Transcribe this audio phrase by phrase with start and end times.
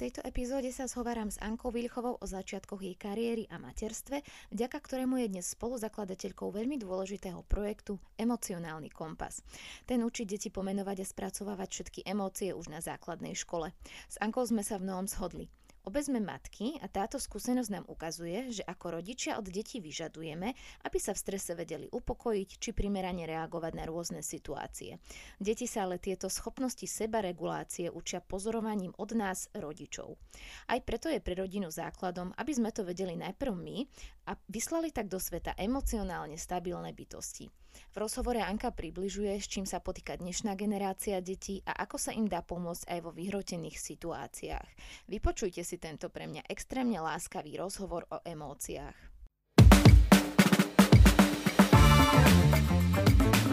[0.00, 5.20] tejto epizóde sa zhováram s Ankou Vilchovou o začiatkoch jej kariéry a materstve, vďaka ktorému
[5.20, 9.44] je dnes spoluzakladateľkou veľmi dôležitého projektu Emocionálny kompas.
[9.84, 13.76] Ten učí deti pomenovať a spracovávať všetky emócie už na základnej škole.
[14.08, 15.52] S Ankou sme sa v mnohom shodli.
[15.80, 20.52] Obe sme matky a táto skúsenosť nám ukazuje, že ako rodičia od detí vyžadujeme,
[20.84, 25.00] aby sa v strese vedeli upokojiť či primerane reagovať na rôzne situácie.
[25.40, 30.20] Deti sa ale tieto schopnosti sebaregulácie učia pozorovaním od nás, rodičov.
[30.68, 33.88] Aj preto je pre rodinu základom, aby sme to vedeli najprv my
[34.28, 37.48] a vyslali tak do sveta emocionálne stabilné bytosti.
[37.90, 42.30] V rozhovore Anka približuje, s čím sa potýka dnešná generácia detí a ako sa im
[42.30, 44.68] dá pomôcť aj vo vyhrotených situáciách.
[45.10, 49.10] Vypočujte si tento pre mňa extrémne láskavý rozhovor o emóciách.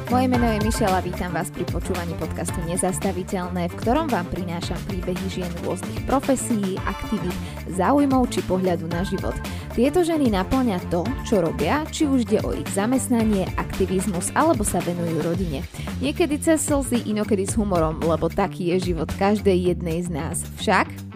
[0.07, 5.19] Moje meno je Mišela, vítam vás pri počúvaní podcastu Nezastaviteľné, v ktorom vám prinášam príbehy
[5.27, 7.35] žien rôznych profesí, aktivít,
[7.75, 9.35] záujmov či pohľadu na život.
[9.75, 14.79] Tieto ženy naplňa to, čo robia, či už ide o ich zamestnanie, aktivizmus alebo sa
[14.79, 15.67] venujú rodine.
[15.99, 20.39] Niekedy cez slzy, inokedy s humorom, lebo taký je život každej jednej z nás.
[20.55, 21.06] Však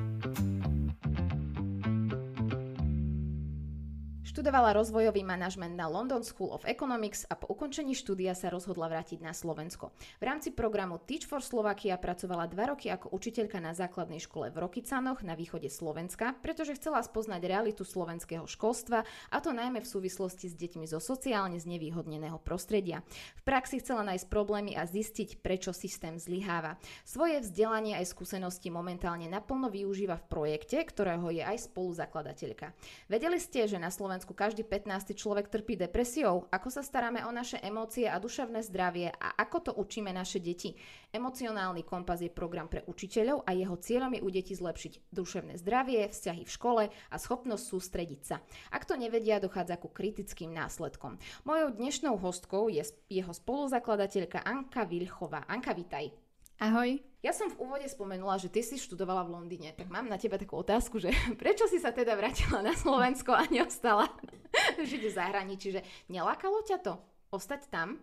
[4.51, 9.23] Študovala rozvojový manažment na London School of Economics a po ukončení štúdia sa rozhodla vrátiť
[9.23, 9.95] na Slovensko.
[10.19, 14.59] V rámci programu Teach for Slovakia pracovala dva roky ako učiteľka na základnej škole v
[14.59, 20.51] Rokycanoch na východe Slovenska, pretože chcela spoznať realitu slovenského školstva a to najmä v súvislosti
[20.51, 23.07] s deťmi zo sociálne znevýhodneného prostredia.
[23.39, 26.75] V praxi chcela nájsť problémy a zistiť, prečo systém zlyháva.
[27.07, 32.75] Svoje vzdelanie aj skúsenosti momentálne naplno využíva v projekte, ktorého je aj spoluzakladateľka.
[33.07, 35.13] Vedeli ste, že na Slovensku každý 15.
[35.13, 36.49] človek trpí depresiou?
[36.49, 40.73] Ako sa staráme o naše emócie a duševné zdravie a ako to učíme naše deti?
[41.13, 46.09] Emocionálny kompas je program pre učiteľov a jeho cieľom je u detí zlepšiť duševné zdravie,
[46.09, 48.41] vzťahy v škole a schopnosť sústrediť sa.
[48.73, 51.21] Ak to nevedia, dochádza ku kritickým následkom.
[51.45, 52.81] Mojou dnešnou hostkou je
[53.13, 55.45] jeho spoluzakladateľka Anka Vilchová.
[55.45, 56.20] Anka, vitaj.
[56.61, 57.01] Ahoj.
[57.25, 60.37] Ja som v úvode spomenula, že ty si študovala v Londýne, tak mám na teba
[60.37, 61.09] takú otázku, že
[61.41, 64.05] prečo si sa teda vrátila na Slovensko a neostala
[64.77, 67.01] žiť v zahraničí, že nelákalo ťa to
[67.33, 67.97] ostať tam?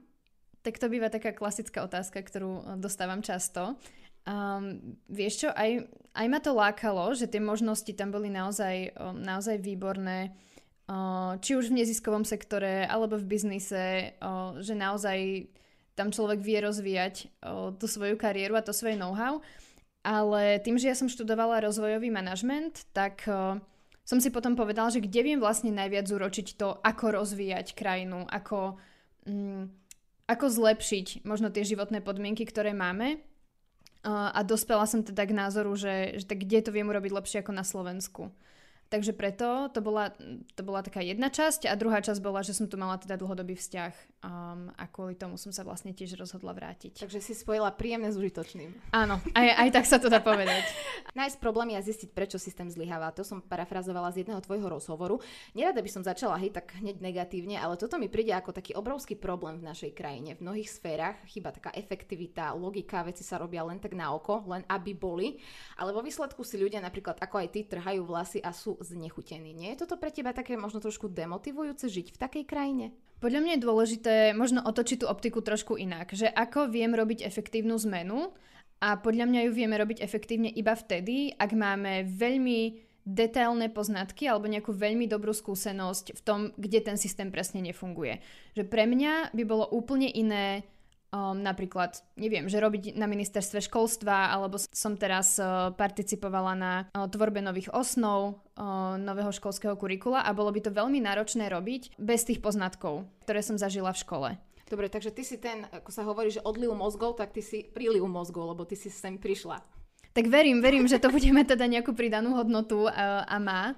[0.66, 3.78] Tak to býva taká klasická otázka, ktorú eh, dostávam často.
[4.26, 5.86] Um, vieš čo, aj,
[6.18, 8.92] aj ma to lákalo, že tie možnosti tam boli naozaj,
[9.22, 10.34] naozaj výborné,
[10.90, 14.18] uh, či už v neziskovom sektore, alebo v biznise,
[14.60, 15.48] že naozaj
[15.98, 17.26] tam človek vie rozvíjať
[17.82, 19.42] tú svoju kariéru a to svoje know-how.
[20.06, 23.26] Ale tým, že ja som študovala rozvojový manažment, tak
[24.08, 28.80] som si potom povedala, že kde viem vlastne najviac uročiť to, ako rozvíjať krajinu, ako,
[29.28, 29.68] mm,
[30.30, 33.20] ako zlepšiť možno tie životné podmienky, ktoré máme.
[34.06, 37.52] A dospela som teda k názoru, že, že tak kde to viem urobiť lepšie ako
[37.52, 38.32] na Slovensku.
[38.88, 40.16] Takže preto to bola,
[40.56, 43.52] to bola taká jedna časť a druhá časť bola, že som tu mala teda dlhodobý
[43.52, 43.92] vzťah
[44.24, 47.04] um, a kvôli tomu som sa vlastne tiež rozhodla vrátiť.
[47.04, 48.72] Takže si spojila príjemné s užitočným.
[48.96, 50.64] Áno, aj, aj tak sa to dá povedať.
[51.20, 53.12] Nájsť problémy a zistiť, prečo systém zlyháva.
[53.12, 55.20] To som parafrazovala z jedného tvojho rozhovoru.
[55.52, 59.20] Nerada by som začala hej tak hneď negatívne, ale toto mi príde ako taký obrovský
[59.20, 60.32] problém v našej krajine.
[60.40, 64.64] V mnohých sférach chyba taká efektivita, logika, veci sa robia len tak na oko, len
[64.64, 65.36] aby boli.
[65.76, 69.54] Ale vo výsledku si ľudia napríklad ako aj ty trhajú vlasy a sú znechutení.
[69.54, 72.86] Nie je toto pre teba také možno trošku demotivujúce žiť v takej krajine?
[73.18, 77.74] Podľa mňa je dôležité možno otočiť tú optiku trošku inak, že ako viem robiť efektívnu
[77.82, 78.30] zmenu
[78.78, 84.46] a podľa mňa ju vieme robiť efektívne iba vtedy, ak máme veľmi detailné poznatky alebo
[84.46, 88.20] nejakú veľmi dobrú skúsenosť v tom, kde ten systém presne nefunguje.
[88.52, 90.68] Že pre mňa by bolo úplne iné
[91.08, 97.08] Um, napríklad, neviem, že robiť na ministerstve školstva, alebo som teraz uh, participovala na uh,
[97.08, 102.28] tvorbe nových osnov, uh, nového školského kurikula a bolo by to veľmi náročné robiť bez
[102.28, 104.28] tých poznatkov, ktoré som zažila v škole.
[104.68, 108.04] Dobre, takže ty si ten, ako sa hovorí, že odliv mozgov, tak ty si príliv
[108.04, 109.64] mozgov, lebo ty si sem prišla.
[110.12, 112.92] Tak verím, verím, že to budeme teda nejakú pridanú hodnotu uh,
[113.24, 113.72] a má.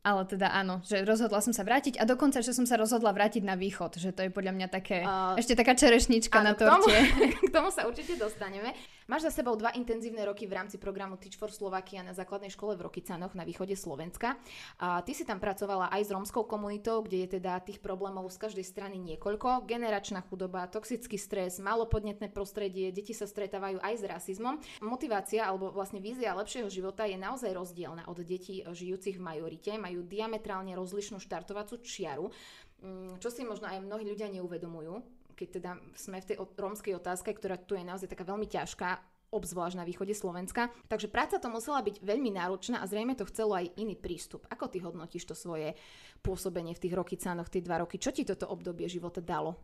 [0.00, 3.44] Ale teda áno, že rozhodla som sa vrátiť a dokonca, že som sa rozhodla vrátiť
[3.44, 6.88] na východ, že to je podľa mňa také, uh, ešte taká čerešnička áno, na torte.
[6.88, 8.72] K tomu, k tomu sa určite dostaneme.
[9.10, 12.78] Máš za sebou dva intenzívne roky v rámci programu Teach for Slovakia na základnej škole
[12.78, 14.38] v Rokycanoch na východe Slovenska.
[14.78, 18.38] A ty si tam pracovala aj s rómskou komunitou, kde je teda tých problémov z
[18.38, 19.66] každej strany niekoľko.
[19.66, 24.62] Generačná chudoba, toxický stres, malopodnetné prostredie, deti sa stretávajú aj s rasizmom.
[24.78, 29.74] Motivácia alebo vlastne vízia lepšieho života je naozaj rozdielna od detí žijúcich v majorite.
[29.74, 32.30] Majú diametrálne rozlišnú štartovacú čiaru,
[32.78, 37.32] mm, čo si možno aj mnohí ľudia neuvedomujú keď teda sme v tej rómskej otázke,
[37.32, 39.00] ktorá tu je naozaj taká veľmi ťažká,
[39.32, 40.68] obzvlášť na východe Slovenska.
[40.90, 44.44] Takže práca to musela byť veľmi náročná a zrejme to chcelo aj iný prístup.
[44.52, 45.78] Ako ty hodnotíš to svoje
[46.20, 47.96] pôsobenie v tých rokycánoch, tie dva roky?
[47.96, 49.56] Čo ti toto obdobie života dalo?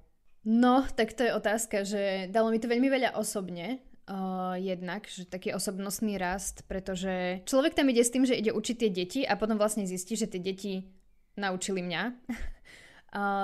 [0.47, 5.27] No, tak to je otázka, že dalo mi to veľmi veľa osobne, Uh, jednak, že
[5.27, 9.35] taký osobnostný rast, pretože človek tam ide s tým, že ide učiť tie deti a
[9.35, 10.87] potom vlastne zistí, že tie deti
[11.35, 12.03] naučili mňa.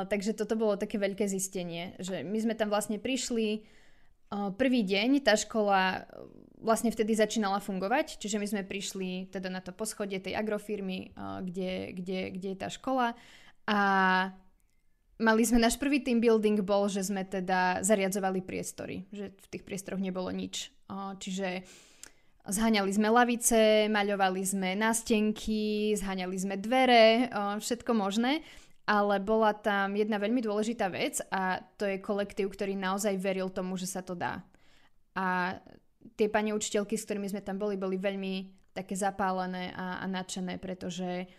[0.06, 3.64] takže toto bolo také veľké zistenie, že my sme tam vlastne prišli
[4.60, 6.04] prvý deň, tá škola
[6.60, 11.42] vlastne vtedy začínala fungovať, čiže my sme prišli teda na to poschodie tej agrofirmy, uh,
[11.42, 13.18] kde, kde, kde je tá škola
[13.66, 13.78] a
[15.22, 19.62] Mali sme, náš prvý team building bol, že sme teda zariadzovali priestory, že v tých
[19.62, 20.74] priestoroch nebolo nič.
[20.90, 21.62] Čiže
[22.42, 27.30] zháňali sme lavice, maľovali sme nástenky, zháňali sme dvere,
[27.62, 28.42] všetko možné.
[28.82, 33.78] Ale bola tam jedna veľmi dôležitá vec a to je kolektív, ktorý naozaj veril tomu,
[33.78, 34.42] že sa to dá.
[35.14, 35.54] A
[36.18, 40.58] tie pani učiteľky, s ktorými sme tam boli, boli veľmi také zapálené a, a nadšené,
[40.58, 41.30] pretože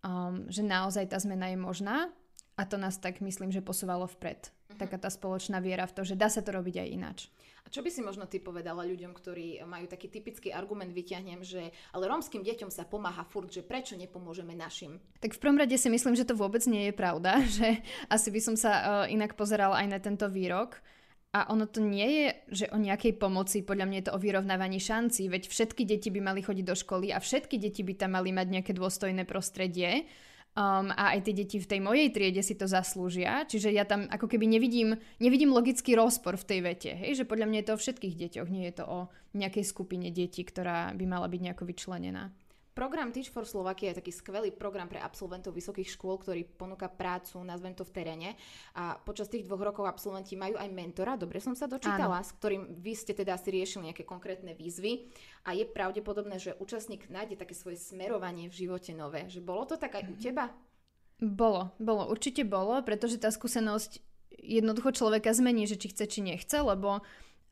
[0.00, 2.08] um, že naozaj tá zmena je možná
[2.56, 4.48] a to nás tak myslím, že posúvalo vpred.
[4.48, 4.80] Uh-huh.
[4.80, 7.20] Taká tá spoločná viera v to, že dá sa to robiť aj ináč.
[7.66, 11.74] A čo by si možno ty povedala ľuďom, ktorí majú taký typický argument, vyťahnem, že
[11.90, 15.02] ale rómskym deťom sa pomáha furt, že prečo nepomôžeme našim?
[15.18, 18.40] Tak v prvom rade si myslím, že to vôbec nie je pravda, že asi by
[18.40, 20.78] som sa uh, inak pozerala aj na tento výrok.
[21.34, 22.26] A ono to nie je,
[22.64, 26.22] že o nejakej pomoci, podľa mňa je to o vyrovnávaní šancí, veď všetky deti by
[26.22, 30.08] mali chodiť do školy a všetky deti by tam mali mať nejaké dôstojné prostredie.
[30.56, 33.44] Um, a aj tie deti v tej mojej triede si to zaslúžia.
[33.44, 36.90] Čiže ja tam ako keby nevidím, nevidím logický rozpor v tej vete.
[36.96, 37.20] Hej?
[37.20, 38.98] Že podľa mňa je to o všetkých deťoch, nie je to o
[39.36, 42.32] nejakej skupine detí, ktorá by mala byť nejako vyčlenená.
[42.76, 47.40] Program Teach for Slovakia je taký skvelý program pre absolventov vysokých škôl, ktorý ponúka prácu,
[47.40, 48.30] nazvem to v teréne.
[48.76, 52.28] A počas tých dvoch rokov absolventi majú aj mentora, dobre som sa dočítala, Áno.
[52.28, 55.08] s ktorým vy ste teda asi riešili nejaké konkrétne výzvy.
[55.48, 59.24] A je pravdepodobné, že účastník nájde také svoje smerovanie v živote nové.
[59.32, 60.52] Že bolo to tak aj u teba?
[61.16, 64.04] Bolo, bolo, určite bolo, pretože tá skúsenosť
[64.36, 67.00] jednoducho človeka zmení, že či chce, či nechce, lebo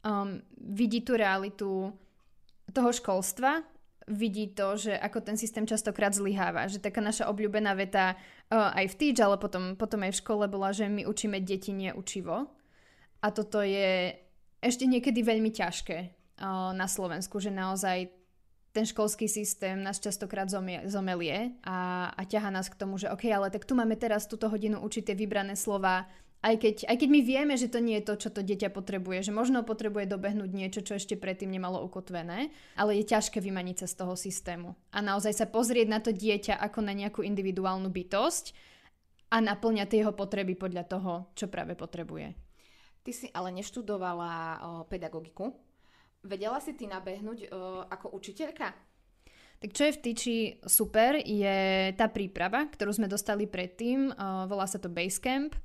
[0.05, 1.97] um, vidí tú realitu
[2.77, 3.65] toho školstva,
[4.09, 6.69] vidí to, že ako ten systém častokrát zlyháva.
[6.69, 10.45] Že taká naša obľúbená veta uh, aj v týč, ale potom, potom aj v škole
[10.49, 12.49] bola, že my učíme deti neučivo.
[13.25, 14.13] A toto je
[14.61, 15.99] ešte niekedy veľmi ťažké
[16.41, 18.13] uh, na Slovensku, že naozaj
[18.75, 20.51] ten školský systém nás častokrát
[20.85, 24.51] zomelie a, a ťaha nás k tomu, že OK, ale tak tu máme teraz túto
[24.51, 26.11] hodinu tie vybrané slova,
[26.45, 29.25] aj keď, aj keď my vieme, že to nie je to, čo to dieťa potrebuje,
[29.25, 33.87] že možno potrebuje dobehnúť niečo, čo ešte predtým nemalo ukotvené, ale je ťažké vymaniť sa
[33.89, 34.77] z toho systému.
[34.93, 38.53] A naozaj sa pozrieť na to dieťa ako na nejakú individuálnu bytosť
[39.33, 42.37] a naplňať jeho potreby podľa toho, čo práve potrebuje.
[43.01, 44.41] Ty si ale neštudovala o,
[44.85, 45.49] pedagogiku.
[46.25, 48.69] Vedela si ty nabehnúť o, ako učiteľka?
[49.65, 50.39] Tak čo je v Tyči
[50.69, 54.13] super, je tá príprava, ktorú sme dostali predtým,
[54.45, 55.57] volá sa to Basecamp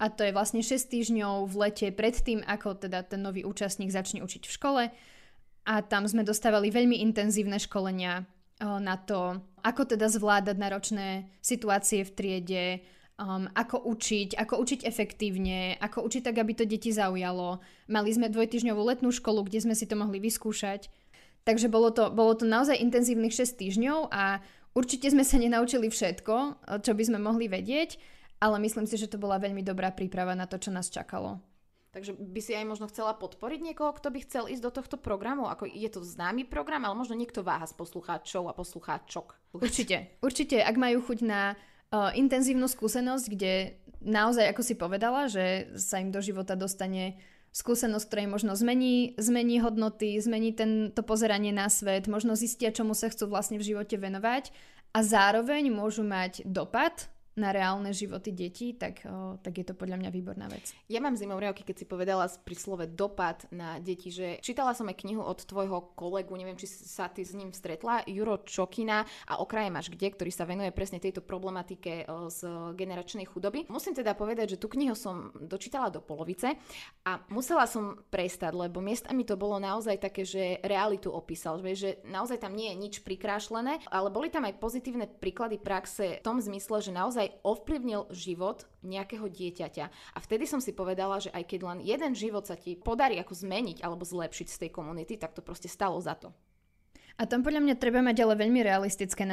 [0.00, 3.92] a to je vlastne 6 týždňov v lete pred tým, ako teda ten nový účastník
[3.92, 4.82] začne učiť v škole
[5.68, 8.24] a tam sme dostávali veľmi intenzívne školenia
[8.60, 12.64] na to, ako teda zvládať náročné situácie v triede,
[13.16, 17.60] um, ako učiť, ako učiť efektívne, ako učiť tak, aby to deti zaujalo.
[17.88, 20.92] Mali sme dvojtyžňovú letnú školu, kde sme si to mohli vyskúšať.
[21.48, 24.44] Takže bolo to, bolo to naozaj intenzívnych 6 týždňov a
[24.76, 27.96] určite sme sa nenaučili všetko, čo by sme mohli vedieť,
[28.40, 31.38] ale myslím si, že to bola veľmi dobrá príprava na to, čo nás čakalo.
[31.90, 35.50] Takže by si aj možno chcela podporiť niekoho, kto by chcel ísť do tohto programu?
[35.50, 39.58] Ako je to známy program, ale možno niekto váha z poslucháčov a poslucháčok.
[39.58, 40.62] Určite, určite.
[40.62, 41.58] Ak majú chuť na
[41.90, 43.74] uh, intenzívnu skúsenosť, kde
[44.06, 47.18] naozaj, ako si povedala, že sa im do života dostane
[47.50, 52.94] skúsenosť, ktorej možno zmení, zmení hodnoty, zmení ten, to pozeranie na svet, možno zistia, čomu
[52.94, 54.54] sa chcú vlastne v živote venovať
[54.94, 59.96] a zároveň môžu mať dopad na reálne životy detí, tak, o, tak je to podľa
[59.96, 60.76] mňa výborná vec.
[60.92, 65.00] Ja mám zimomriavky, keď si povedala pri slove dopad na deti, že čítala som aj
[65.00, 69.72] knihu od tvojho kolegu, neviem, či sa ty s ním stretla, Juro Čokina a Okraje
[69.72, 72.44] máš kde, ktorý sa venuje presne tejto problematike o, z
[72.76, 73.64] generačnej chudoby.
[73.72, 76.58] Musím teda povedať, že tú knihu som dočítala do polovice
[77.08, 82.42] a musela som prestať, lebo miestami to bolo naozaj také, že realitu opísal, že naozaj
[82.42, 86.82] tam nie je nič prikrášlené, ale boli tam aj pozitívne príklady praxe v tom zmysle,
[86.82, 89.84] že naozaj naozaj ovplyvnil život nejakého dieťaťa.
[90.14, 93.34] A vtedy som si povedala, že aj keď len jeden život sa ti podarí ako
[93.34, 96.34] zmeniť alebo zlepšiť z tej komunity, tak to proste stalo za to.
[97.20, 99.28] A tam podľa mňa treba mať ale veľmi realistické,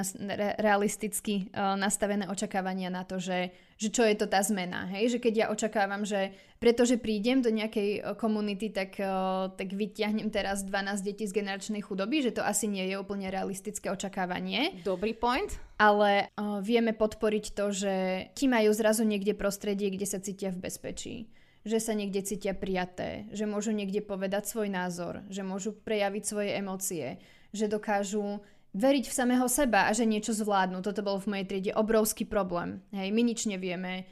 [0.60, 4.91] realisticky uh, nastavené očakávania na to, že, že čo je to tá zmena.
[4.91, 5.15] Hej?
[5.15, 10.67] Že keď ja očakávam, že pretože prídem do nejakej komunity, tak, uh, tak vyťahnem teraz
[10.67, 14.84] 12 detí z generačnej chudoby, že to asi nie je úplne realistické očakávanie.
[14.84, 15.56] Dobrý point.
[15.79, 17.96] Ale uh, vieme podporiť to, že
[18.36, 21.32] ti majú zrazu niekde prostredie, kde sa cítia v bezpečí
[21.67, 26.56] že sa niekde cítia prijaté, že môžu niekde povedať svoj názor, že môžu prejaviť svoje
[26.56, 27.20] emócie,
[27.54, 28.44] že dokážu
[28.77, 30.86] veriť v samého seba a že niečo zvládnu.
[30.86, 32.84] Toto bol v mojej triede obrovský problém.
[32.94, 34.06] Hej, my nič nevieme,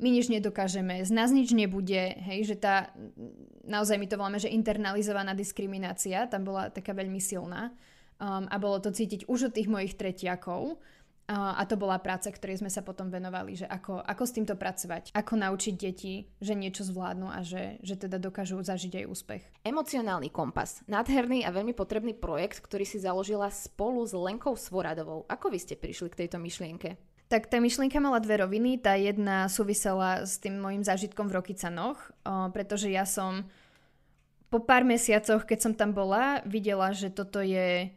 [0.00, 2.90] my nič nedokážeme, z nás nič nebude, hej, že tá,
[3.62, 7.70] naozaj my to voláme, že internalizovaná diskriminácia tam bola taká veľmi silná
[8.18, 10.80] um, a bolo to cítiť už od tých mojich tretiakov
[11.30, 15.14] a to bola práca, ktorej sme sa potom venovali, že ako, ako s týmto pracovať,
[15.14, 19.42] ako naučiť deti, že niečo zvládnu a že, že teda dokážu zažiť aj úspech.
[19.64, 20.82] Emocionálny kompas.
[20.90, 25.24] Nádherný a veľmi potrebný projekt, ktorý si založila spolu s Lenkou Svoradovou.
[25.30, 27.00] Ako vy ste prišli k tejto myšlienke?
[27.32, 28.76] Tak tá myšlienka mala dve roviny.
[28.76, 31.96] Tá jedna súvisela s tým môjim zážitkom v Rokycanoch,
[32.52, 33.48] pretože ja som
[34.52, 37.88] po pár mesiacoch, keď som tam bola, videla, že toto je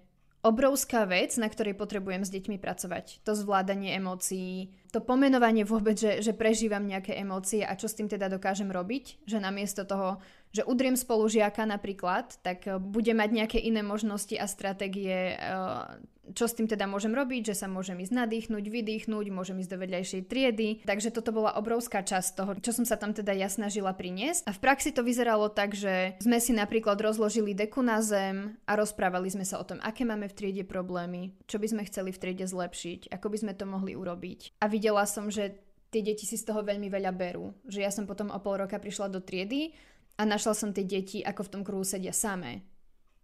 [0.45, 3.25] obrovská vec, na ktorej potrebujem s deťmi pracovať.
[3.25, 8.05] To zvládanie emócií, to pomenovanie vôbec, že, že prežívam nejaké emócie a čo s tým
[8.05, 10.21] teda dokážem robiť, že namiesto toho,
[10.55, 16.49] že udriem spolužiaka napríklad, tak eh, bude mať nejaké iné možnosti a stratégie eh, čo
[16.49, 20.21] s tým teda môžem robiť, že sa môžem ísť nadýchnuť, vydýchnuť, môžem ísť do vedľajšej
[20.25, 20.69] triedy.
[20.81, 24.49] Takže toto bola obrovská časť toho, čo som sa tam teda ja snažila priniesť.
[24.49, 28.73] A v praxi to vyzeralo tak, že sme si napríklad rozložili deku na zem a
[28.73, 32.21] rozprávali sme sa o tom, aké máme v triede problémy, čo by sme chceli v
[32.21, 34.57] triede zlepšiť, ako by sme to mohli urobiť.
[34.63, 35.61] A videla som, že
[35.93, 37.55] tie deti si z toho veľmi veľa berú.
[37.69, 39.71] Že ja som potom o pol roka prišla do triedy
[40.15, 42.63] a našla som tie deti, ako v tom kruhu sedia samé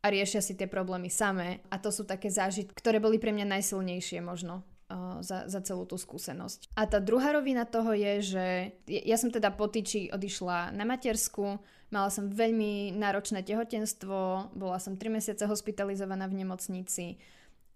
[0.01, 1.61] a riešia si tie problémy samé.
[1.69, 5.85] A to sú také zážitky, ktoré boli pre mňa najsilnejšie možno uh, za, za celú
[5.85, 6.73] tú skúsenosť.
[6.73, 8.45] A tá druhá rovina toho je, že
[8.89, 11.61] ja som teda po tyči odišla na matersku,
[11.93, 17.21] mala som veľmi náročné tehotenstvo, bola som 3 mesiace hospitalizovaná v nemocnici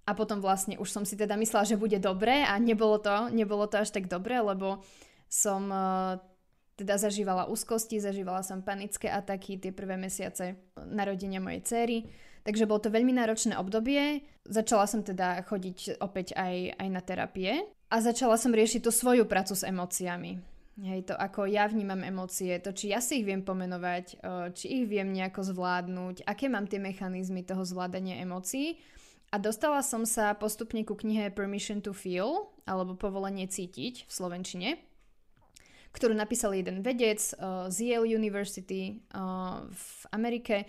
[0.09, 3.69] a potom vlastne už som si teda myslela, že bude dobre a nebolo to, nebolo
[3.69, 4.81] to až tak dobre, lebo
[5.29, 6.17] som uh,
[6.75, 11.97] teda zažívala úzkosti, zažívala som panické ataky tie prvé mesiace narodenia mojej cery.
[12.45, 14.21] Takže bolo to veľmi náročné obdobie.
[14.45, 17.51] Začala som teda chodiť opäť aj, aj na terapie
[17.89, 20.37] a začala som riešiť tú svoju prácu s emóciami.
[20.75, 24.19] Hej, to ako ja vnímam emócie, to či ja si ich viem pomenovať,
[24.51, 28.75] či ich viem nejako zvládnuť, aké mám tie mechanizmy toho zvládania emócií.
[29.31, 34.69] A dostala som sa postupne ku knihe Permission to Feel, alebo Povolenie cítiť v Slovenčine
[35.95, 40.67] ktorú napísal jeden vedec uh, z Yale University uh, v Amerike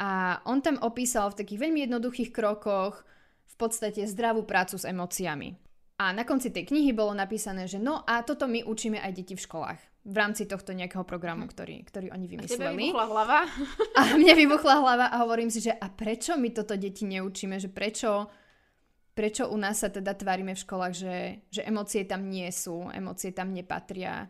[0.00, 3.04] a on tam opísal v takých veľmi jednoduchých krokoch
[3.48, 5.56] v podstate zdravú prácu s emóciami.
[6.00, 9.36] A na konci tej knihy bolo napísané, že no a toto my učíme aj deti
[9.36, 11.50] v školách v rámci tohto nejakého programu, mhm.
[11.52, 12.64] ktorý, ktorý oni vymysleli.
[12.64, 13.40] A vybuchla hlava?
[14.00, 17.68] A mne vybuchla hlava a hovorím si, že a prečo my toto deti neučíme, že
[17.68, 18.32] prečo,
[19.12, 21.16] prečo u nás sa teda tvárime v školách, že,
[21.52, 24.24] že emócie tam nie sú, emócie tam nepatria,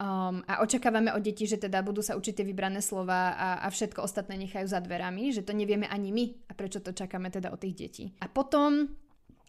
[0.00, 3.68] Um, a očakávame od detí, že teda budú sa učiť tie vybrané slova a, a
[3.68, 7.52] všetko ostatné nechajú za dverami, že to nevieme ani my a prečo to čakáme teda
[7.52, 8.04] od tých detí.
[8.24, 8.88] A potom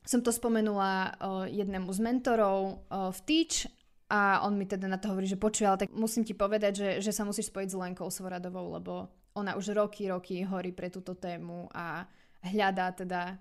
[0.04, 3.72] som to spomenula uh, jednému z mentorov uh, v Teach
[4.12, 6.90] a on mi teda na to hovorí, že počuj, ale tak musím ti povedať, že,
[7.00, 9.08] že sa musíš spojiť s Lenkou Svoradovou, lebo
[9.40, 12.04] ona už roky, roky horí pre túto tému a
[12.44, 13.40] hľadá teda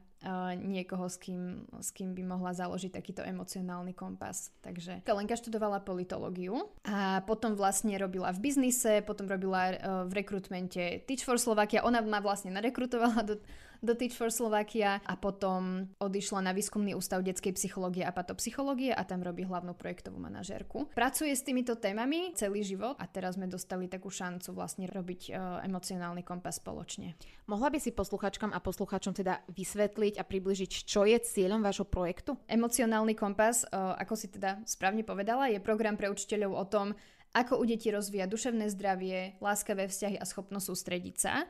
[0.60, 4.52] niekoho, s kým, s kým by mohla založiť takýto emocionálny kompas.
[4.60, 11.00] Takže Lenka študovala politológiu a potom vlastne robila v biznise, potom robila uh, v rekrutmente
[11.08, 11.84] Teach for Slovakia.
[11.88, 13.34] Ona ma vlastne narekrutovala do,
[13.80, 19.02] do Teach for Slovakia a potom odišla na výskumný ústav detskej psychológie a patopsychológie a
[19.08, 20.92] tam robí hlavnú projektovú manažérku.
[20.92, 25.64] Pracuje s týmito témami celý život a teraz sme dostali takú šancu vlastne robiť uh,
[25.64, 27.16] emocionálny kompas spoločne.
[27.49, 32.37] Mohla by si posluchačkám a posluchačom teda vysvetliť a približiť, čo je cieľom vášho projektu?
[32.46, 36.87] Emocionálny kompas, uh, ako si teda správne povedala, je program pre učiteľov o tom,
[37.32, 41.46] ako u detí rozvíja duševné zdravie, láskavé vzťahy a schopnosť sústrediť sa.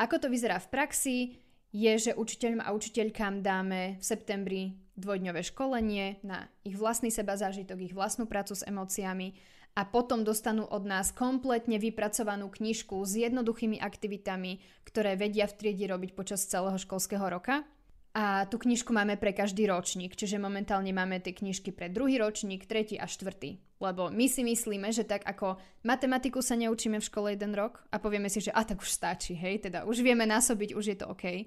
[0.00, 1.16] Ako to vyzerá v praxi,
[1.70, 4.62] je, že učiteľom a učiteľkám dáme v septembri
[4.98, 9.32] dvojdňové školenie na ich vlastný seba zážitok, ich vlastnú prácu s emóciami
[9.78, 15.86] a potom dostanú od nás kompletne vypracovanú knižku s jednoduchými aktivitami, ktoré vedia v triede
[15.86, 17.62] robiť počas celého školského roka.
[18.10, 22.66] A tú knižku máme pre každý ročník, čiže momentálne máme tie knižky pre druhý ročník,
[22.66, 23.62] tretí a štvrtý.
[23.78, 28.02] Lebo my si myslíme, že tak ako matematiku sa neučíme v škole jeden rok a
[28.02, 31.06] povieme si, že a tak už stačí, hej, teda už vieme násobiť, už je to
[31.06, 31.46] OK,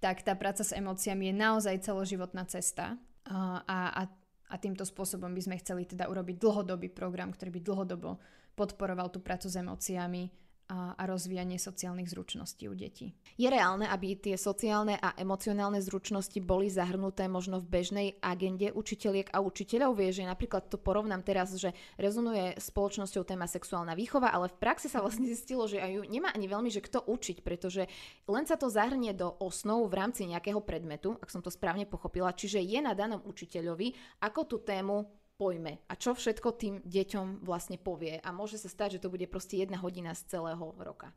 [0.00, 2.96] tak tá práca s emóciami je naozaj celoživotná cesta
[3.28, 4.08] a, a,
[4.48, 8.10] a týmto spôsobom by sme chceli teda urobiť dlhodobý program, ktorý by dlhodobo
[8.56, 13.16] podporoval tú prácu s emóciami a, rozvíjanie sociálnych zručností u detí.
[13.40, 19.32] Je reálne, aby tie sociálne a emocionálne zručnosti boli zahrnuté možno v bežnej agende učiteľiek
[19.32, 19.96] a učiteľov?
[19.96, 24.92] Vie, že napríklad to porovnám teraz, že rezonuje spoločnosťou téma sexuálna výchova, ale v praxi
[24.92, 27.88] sa vlastne zistilo, že aj ju nemá ani veľmi, že kto učiť, pretože
[28.28, 32.36] len sa to zahrnie do osnov v rámci nejakého predmetu, ak som to správne pochopila,
[32.36, 37.78] čiže je na danom učiteľovi, ako tú tému pojme a čo všetko tým deťom vlastne
[37.78, 38.18] povie.
[38.18, 41.14] A môže sa stať, že to bude proste jedna hodina z celého roka.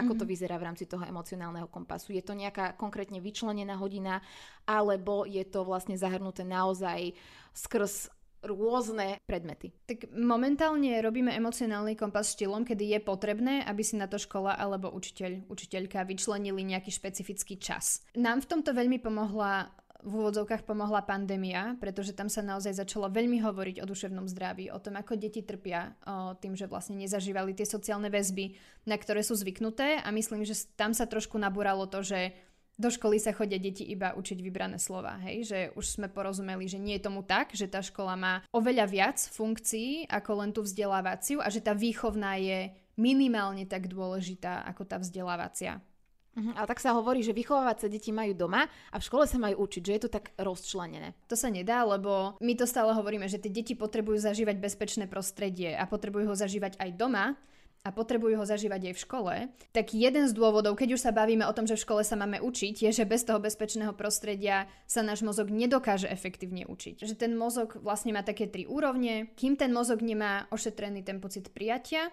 [0.00, 0.20] Ako mm-hmm.
[0.20, 0.30] to mhm.
[0.32, 2.16] vyzerá v rámci toho emocionálneho kompasu?
[2.16, 4.24] Je to nejaká konkrétne vyčlenená hodina,
[4.64, 7.12] alebo je to vlastne zahrnuté naozaj
[7.52, 8.08] skrz
[8.40, 9.68] rôzne predmety.
[9.84, 14.88] Tak momentálne robíme emocionálny kompas štýlom, kedy je potrebné, aby si na to škola alebo
[14.88, 18.00] učiteľ, učiteľka vyčlenili nejaký špecifický čas.
[18.16, 19.68] Nám v tomto veľmi pomohla
[20.04, 24.80] v úvodzovkách pomohla pandémia, pretože tam sa naozaj začalo veľmi hovoriť o duševnom zdraví, o
[24.80, 28.56] tom, ako deti trpia o tým, že vlastne nezažívali tie sociálne väzby,
[28.88, 32.32] na ktoré sú zvyknuté a myslím, že tam sa trošku nabúralo to, že
[32.80, 35.44] do školy sa chodia deti iba učiť vybrané slova, hej?
[35.44, 39.18] že už sme porozumeli, že nie je tomu tak, že tá škola má oveľa viac
[39.20, 44.96] funkcií ako len tú vzdelávaciu a že tá výchovná je minimálne tak dôležitá ako tá
[44.96, 45.84] vzdelávacia.
[46.30, 49.34] Uh-huh, ale tak sa hovorí, že vychovávať sa deti majú doma a v škole sa
[49.34, 51.18] majú učiť, že je to tak rozčlenené.
[51.26, 55.74] To sa nedá, lebo my to stále hovoríme, že tie deti potrebujú zažívať bezpečné prostredie
[55.74, 57.34] a potrebujú ho zažívať aj doma
[57.80, 59.34] a potrebujú ho zažívať aj v škole,
[59.72, 62.44] tak jeden z dôvodov, keď už sa bavíme o tom, že v škole sa máme
[62.44, 67.00] učiť, je, že bez toho bezpečného prostredia sa náš mozog nedokáže efektívne učiť.
[67.00, 69.32] Že ten mozog vlastne má také tri úrovne.
[69.32, 72.12] Kým ten mozog nemá ošetrený ten pocit prijatia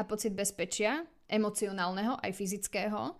[0.00, 3.12] a pocit bezpečia, emocionálneho aj fyzického,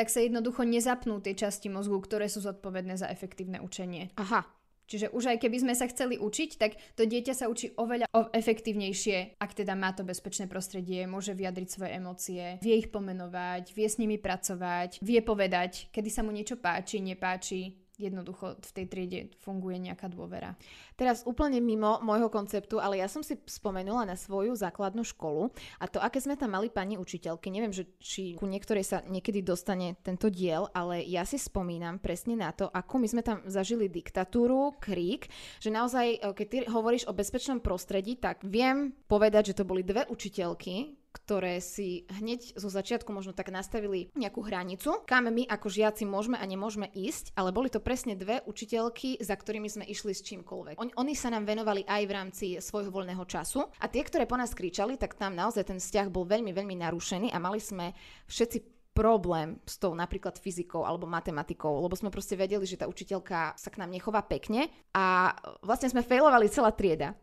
[0.00, 4.08] tak sa jednoducho nezapnú tie časti mozgu, ktoré sú zodpovedné za efektívne učenie.
[4.16, 4.48] Aha.
[4.90, 9.38] Čiže už aj keby sme sa chceli učiť, tak to dieťa sa učí oveľa efektívnejšie,
[9.38, 14.00] ak teda má to bezpečné prostredie, môže vyjadriť svoje emócie, vie ich pomenovať, vie s
[14.02, 19.76] nimi pracovať, vie povedať, kedy sa mu niečo páči, nepáči, jednoducho v tej triede funguje
[19.76, 20.56] nejaká dôvera.
[20.96, 25.84] Teraz úplne mimo môjho konceptu, ale ja som si spomenula na svoju základnú školu a
[25.84, 30.00] to, aké sme tam mali pani učiteľky, neviem, že či ku niektorej sa niekedy dostane
[30.00, 34.80] tento diel, ale ja si spomínam presne na to, ako my sme tam zažili diktatúru,
[34.80, 35.28] krík,
[35.60, 39.84] že naozaj, e, keď ty hovoríš o bezpečnom prostredí, tak viem povedať, že to boli
[39.84, 40.99] dve učiteľky,
[41.30, 46.34] ktoré si hneď zo začiatku možno tak nastavili nejakú hranicu, kam my ako žiaci môžeme
[46.34, 50.82] a nemôžeme ísť, ale boli to presne dve učiteľky, za ktorými sme išli s čímkoľvek.
[50.82, 54.34] On, oni sa nám venovali aj v rámci svojho voľného času a tie, ktoré po
[54.34, 57.94] nás kričali, tak tam naozaj ten vzťah bol veľmi, veľmi narušený a mali sme
[58.26, 63.54] všetci problém s tou napríklad fyzikou alebo matematikou, lebo sme proste vedeli, že tá učiteľka
[63.54, 65.30] sa k nám nechová pekne a
[65.62, 67.14] vlastne sme failovali celá trieda.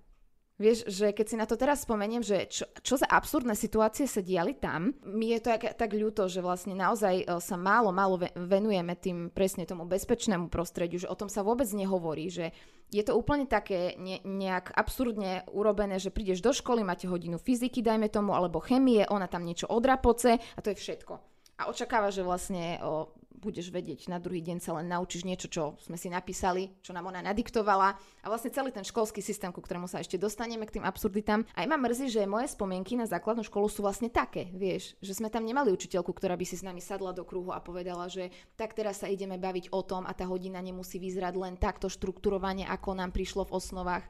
[0.58, 4.26] Vieš, že keď si na to teraz spomeniem, že čo, čo za absurdné situácie sa
[4.26, 8.18] diali tam, mi je to tak, tak ľúto, že vlastne naozaj e, sa málo, málo
[8.34, 12.58] venujeme tým presne tomu bezpečnému prostrediu, že o tom sa vôbec nehovorí, že
[12.90, 17.86] je to úplne také ne, nejak absurdne urobené, že prídeš do školy, máte hodinu fyziky,
[17.86, 21.22] dajme tomu, alebo chemie, ona tam niečo odrapoce a to je všetko.
[21.58, 25.64] A očakáva, že vlastne o, budeš vedieť, na druhý deň sa len naučíš niečo, čo
[25.80, 29.86] sme si napísali, čo nám ona nadiktovala a vlastne celý ten školský systém, ku ktorému
[29.86, 31.46] sa ešte dostaneme k tým absurditám.
[31.54, 35.30] Aj ma mrzí, že moje spomienky na základnú školu sú vlastne také, vieš, že sme
[35.30, 38.74] tam nemali učiteľku, ktorá by si s nami sadla do kruhu a povedala, že tak
[38.74, 42.98] teraz sa ideme baviť o tom a tá hodina nemusí vyzerať len takto štrukturovanie, ako
[42.98, 44.06] nám prišlo v osnovách.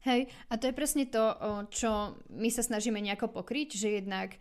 [0.00, 1.24] Hej, a to je presne to,
[1.68, 4.32] čo my sa snažíme nejako pokryť, že jednak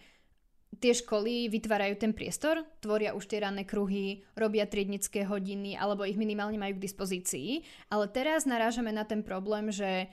[0.77, 6.19] tie školy vytvárajú ten priestor, tvoria už tie ranné kruhy, robia triednické hodiny alebo ich
[6.19, 7.65] minimálne majú k dispozícii.
[7.89, 10.05] Ale teraz narážame na ten problém, že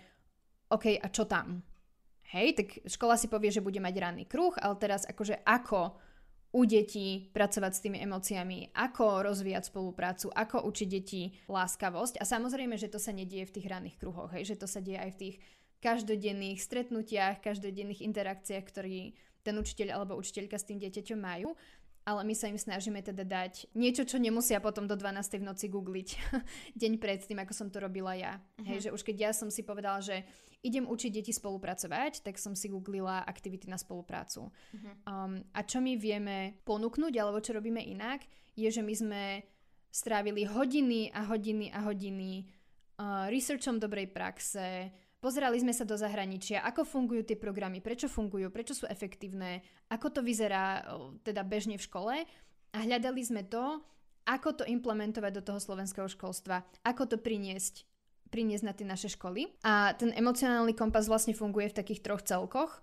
[0.73, 1.61] OK, a čo tam?
[2.33, 5.95] Hej, tak škola si povie, že bude mať ranný kruh, ale teraz akože ako
[6.57, 12.19] u detí pracovať s tými emóciami, ako rozvíjať spoluprácu, ako učiť deti láskavosť.
[12.19, 14.99] A samozrejme, že to sa nedieje v tých ranných kruhoch, hej, že to sa deje
[14.99, 15.37] aj v tých
[15.85, 19.15] každodenných stretnutiach, každodenných interakciách, ktorý,
[19.47, 21.55] ten učiteľ alebo učiteľka s tým dieťaťom majú,
[22.07, 25.43] ale my sa im snažíme teda dať niečo, čo nemusia potom do 12.
[25.43, 26.09] v noci googliť
[26.83, 28.39] deň pred tým, ako som to robila ja.
[28.39, 28.67] Uh-huh.
[28.71, 30.23] Hej, že už keď ja som si povedala, že
[30.63, 34.51] idem učiť deti spolupracovať, tak som si googlila aktivity na spoluprácu.
[34.51, 34.95] Uh-huh.
[35.03, 38.23] Um, a čo my vieme ponúknuť, alebo čo robíme inak,
[38.55, 39.23] je, že my sme
[39.91, 42.47] strávili hodiny a hodiny a hodiny
[43.03, 44.95] uh, researchom dobrej praxe,
[45.27, 49.59] Pozerali sme sa do zahraničia, ako fungujú tie programy, prečo fungujú, prečo sú efektívne,
[49.91, 50.87] ako to vyzerá
[51.27, 52.15] teda bežne v škole
[52.71, 53.83] a hľadali sme to,
[54.23, 57.83] ako to implementovať do toho slovenského školstva, ako to priniesť
[58.31, 59.51] priniesť na tie naše školy.
[59.67, 62.83] A ten emocionálny kompas vlastne funguje v takých troch celkoch.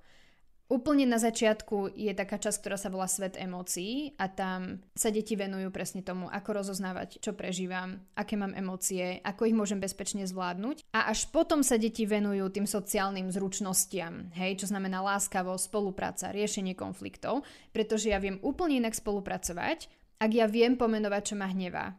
[0.71, 5.35] Úplne na začiatku je taká časť, ktorá sa volá svet emócií a tam sa deti
[5.35, 10.87] venujú presne tomu, ako rozoznávať, čo prežívam, aké mám emócie, ako ich môžem bezpečne zvládnuť.
[10.95, 16.79] A až potom sa deti venujú tým sociálnym zručnostiam, hej, čo znamená láskavosť, spolupráca, riešenie
[16.79, 17.43] konfliktov,
[17.75, 19.91] pretože ja viem úplne inak spolupracovať,
[20.23, 21.91] ak ja viem pomenovať, čo ma hnevá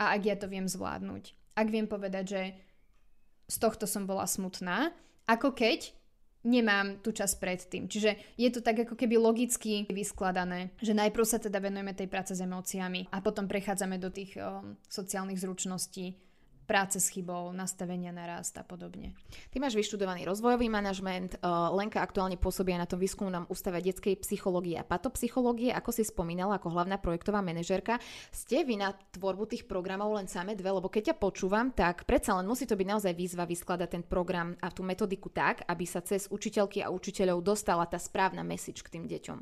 [0.00, 1.54] a ak ja to viem zvládnuť.
[1.58, 2.42] Ak viem povedať, že
[3.50, 4.94] z tohto som bola smutná,
[5.26, 5.97] ako keď
[6.48, 7.84] nemám tú časť predtým.
[7.86, 12.32] Čiže je to tak ako keby logicky vyskladané, že najprv sa teda venujeme tej práce
[12.32, 16.16] s emóciami a potom prechádzame do tých o, sociálnych zručností,
[16.68, 19.16] práce s chybou, nastavenia na rast a podobne.
[19.48, 21.40] Ty máš vyštudovaný rozvojový manažment,
[21.72, 26.60] Lenka aktuálne pôsobí aj na tom výskumnom ústave detskej psychológie a patopsychológie, ako si spomínala
[26.60, 27.96] ako hlavná projektová manažerka.
[28.28, 32.36] Ste vy na tvorbu tých programov len same dve, lebo keď ťa počúvam, tak predsa
[32.36, 36.04] len musí to byť naozaj výzva vyskladať ten program a tú metodiku tak, aby sa
[36.04, 39.38] cez učiteľky a učiteľov dostala tá správna message k tým deťom.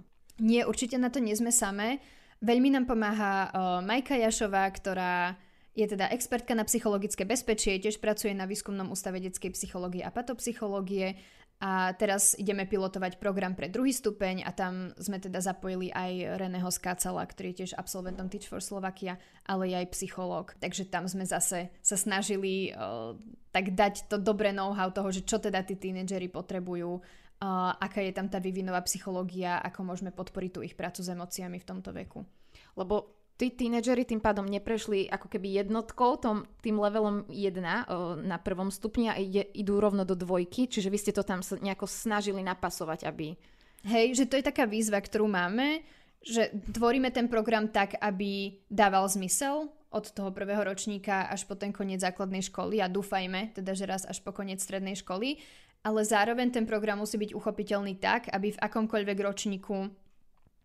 [0.46, 1.98] Nie, určite na to nie sme samé.
[2.44, 5.32] Veľmi nám pomáha uh, Majka Jašová, ktorá
[5.76, 11.20] je teda expertka na psychologické bezpečie, tiež pracuje na výskumnom ústave detskej psychológie a patopsychológie
[11.56, 16.68] a teraz ideme pilotovať program pre druhý stupeň a tam sme teda zapojili aj Reného
[16.68, 19.16] Skácala, ktorý je tiež absolventom Teach for Slovakia,
[19.48, 20.52] ale aj psychológ.
[20.60, 23.16] Takže tam sme zase sa snažili uh,
[23.56, 28.12] tak dať to dobré know-how toho, že čo teda tí tínedžeri potrebujú, uh, aká je
[28.12, 32.20] tam tá vývinová psychológia, ako môžeme podporiť tú ich prácu s emóciami v tomto veku.
[32.76, 38.40] Lebo tí tínedžeri tým pádom neprešli ako keby jednotkou, tom, tým levelom 1 o, na
[38.40, 42.40] prvom stupni a ide, idú rovno do dvojky, čiže vy ste to tam nejako snažili
[42.40, 43.36] napasovať, aby...
[43.86, 45.84] Hej, že to je taká výzva, ktorú máme,
[46.24, 51.70] že tvoríme ten program tak, aby dával zmysel od toho prvého ročníka až po ten
[51.70, 55.38] koniec základnej školy a dúfajme, teda že raz až po koniec strednej školy,
[55.86, 59.86] ale zároveň ten program musí byť uchopiteľný tak, aby v akomkoľvek ročníku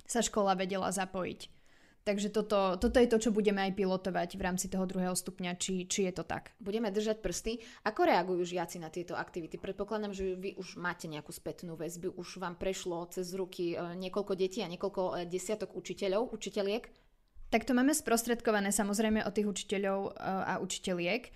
[0.09, 1.60] sa škola vedela zapojiť.
[2.01, 5.85] Takže toto, toto je to, čo budeme aj pilotovať v rámci toho druhého stupňa, či,
[5.85, 6.57] či je to tak.
[6.57, 7.61] Budeme držať prsty.
[7.85, 9.61] Ako reagujú žiaci na tieto aktivity?
[9.61, 14.33] Predpokladám, že vy už máte nejakú spätnú väzbu, už vám prešlo cez ruky e, niekoľko
[14.33, 16.89] detí a niekoľko e, desiatok učiteľov, učiteľiek?
[17.53, 21.29] Tak to máme sprostredkované samozrejme od tých učiteľov e, a učiteľiek.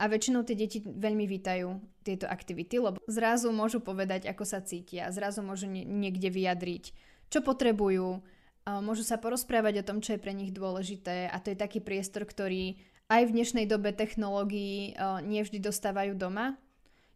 [0.00, 5.12] A väčšinou tie deti veľmi vítajú tieto aktivity, lebo zrazu môžu povedať, ako sa cítia,
[5.12, 6.84] zrazu môžu niekde vyjadriť,
[7.32, 8.20] čo potrebujú,
[8.66, 12.26] môžu sa porozprávať o tom, čo je pre nich dôležité a to je taký priestor,
[12.26, 12.74] ktorý
[13.06, 16.58] aj v dnešnej dobe technológií nevždy dostávajú doma.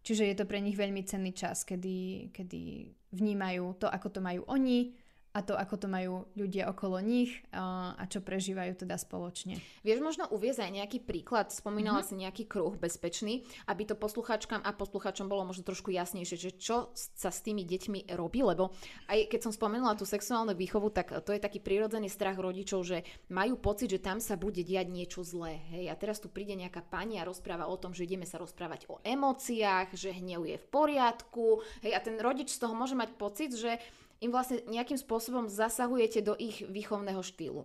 [0.00, 4.48] Čiže je to pre nich veľmi cenný čas, kedy, kedy vnímajú to, ako to majú
[4.48, 4.96] oni,
[5.30, 9.62] a to, ako to majú ľudia okolo nich a, čo prežívajú teda spoločne.
[9.86, 11.54] Vieš možno uviezť aj nejaký príklad?
[11.54, 12.18] Spomínala mm-hmm.
[12.18, 16.90] si nejaký kruh bezpečný, aby to poslucháčkam a poslucháčom bolo možno trošku jasnejšie, že čo
[16.94, 18.74] sa s tými deťmi robí, lebo
[19.06, 23.06] aj keď som spomenula tú sexuálnu výchovu, tak to je taký prirodzený strach rodičov, že
[23.30, 25.62] majú pocit, že tam sa bude diať niečo zlé.
[25.70, 25.84] Hej?
[25.92, 28.98] A teraz tu príde nejaká pani a rozpráva o tom, že ideme sa rozprávať o
[29.06, 31.62] emóciách, že hnev je v poriadku.
[31.86, 31.92] Hej?
[31.94, 33.78] A ten rodič z toho môže mať pocit, že
[34.20, 37.64] im vlastne nejakým spôsobom zasahujete do ich výchovného štýlu.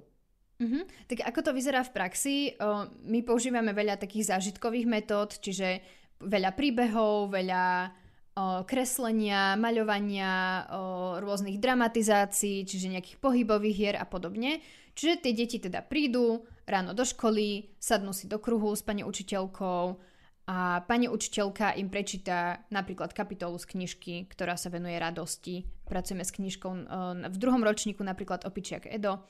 [0.55, 0.83] Uh-huh.
[1.11, 2.35] Tak ako to vyzerá v praxi?
[2.55, 5.83] O, my používame veľa takých zážitkových metód, čiže
[6.23, 10.79] veľa príbehov, veľa o, kreslenia, maľovania, o,
[11.19, 14.63] rôznych dramatizácií, čiže nejakých pohybových hier a podobne.
[14.95, 19.83] Čiže tie deti teda prídu ráno do školy, sadnú si do kruhu s pani učiteľkou,
[20.45, 25.65] a pani učiteľka im prečíta napríklad kapitolu z knižky, ktorá sa venuje radosti.
[25.89, 26.85] Pracujeme s knižkou uh,
[27.25, 29.25] v druhom ročníku napríklad Opičiak Edo.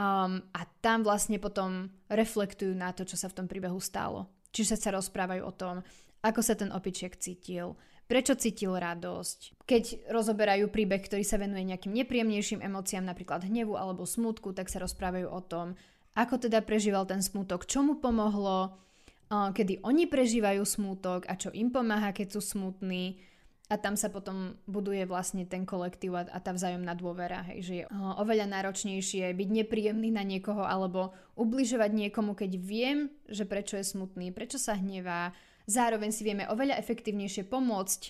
[0.00, 4.32] Um, a tam vlastne potom reflektujú na to, čo sa v tom príbehu stalo.
[4.48, 5.84] Čiže sa rozprávajú o tom,
[6.24, 7.76] ako sa ten opičiek cítil,
[8.08, 9.68] prečo cítil radosť.
[9.68, 14.80] Keď rozoberajú príbeh, ktorý sa venuje nejakým nepríjemnejším emóciám, napríklad hnevu alebo smutku, tak sa
[14.80, 15.76] rozprávajú o tom,
[16.16, 18.74] ako teda prežíval ten smutok, čo mu pomohlo,
[19.30, 23.22] kedy oni prežívajú smútok a čo im pomáha, keď sú smutní.
[23.70, 27.84] A tam sa potom buduje vlastne ten kolektív a, tá vzájomná dôvera, hej, že je
[28.18, 34.34] oveľa náročnejšie byť nepríjemný na niekoho alebo ubližovať niekomu, keď viem, že prečo je smutný,
[34.34, 35.30] prečo sa hnevá,
[35.70, 38.00] zároveň si vieme oveľa efektívnejšie pomôcť,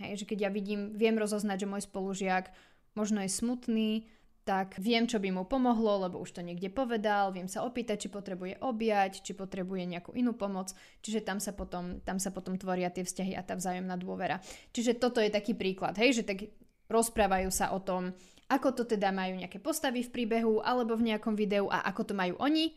[0.00, 2.48] hej, že keď ja vidím, viem rozoznať, že môj spolužiak
[2.96, 4.08] možno je smutný,
[4.50, 8.08] tak viem, čo by mu pomohlo, lebo už to niekde povedal, viem sa opýtať, či
[8.10, 10.74] potrebuje objať, či potrebuje nejakú inú pomoc,
[11.06, 14.42] čiže tam sa potom, tam sa potom tvoria tie vzťahy a tá vzájomná dôvera.
[14.74, 16.50] Čiže toto je taký príklad, hej, že tak
[16.90, 18.10] rozprávajú sa o tom,
[18.50, 22.14] ako to teda majú nejaké postavy v príbehu alebo v nejakom videu a ako to
[22.18, 22.74] majú oni.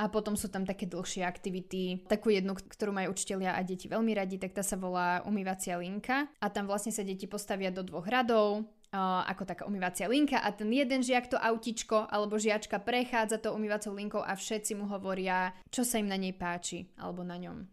[0.00, 2.08] a potom sú tam také dlhšie aktivity.
[2.08, 6.24] Takú jednu, ktorú majú učitelia a deti veľmi radi, tak tá sa volá umývacia linka
[6.40, 10.66] a tam vlastne sa deti postavia do dvoch radov, Ako taká umývacia linka a ten
[10.74, 15.86] jeden žiak to autičko alebo žiačka prechádza to umývacou linkou a všetci mu hovoria, čo
[15.86, 17.70] sa im na nej páči alebo na ňom.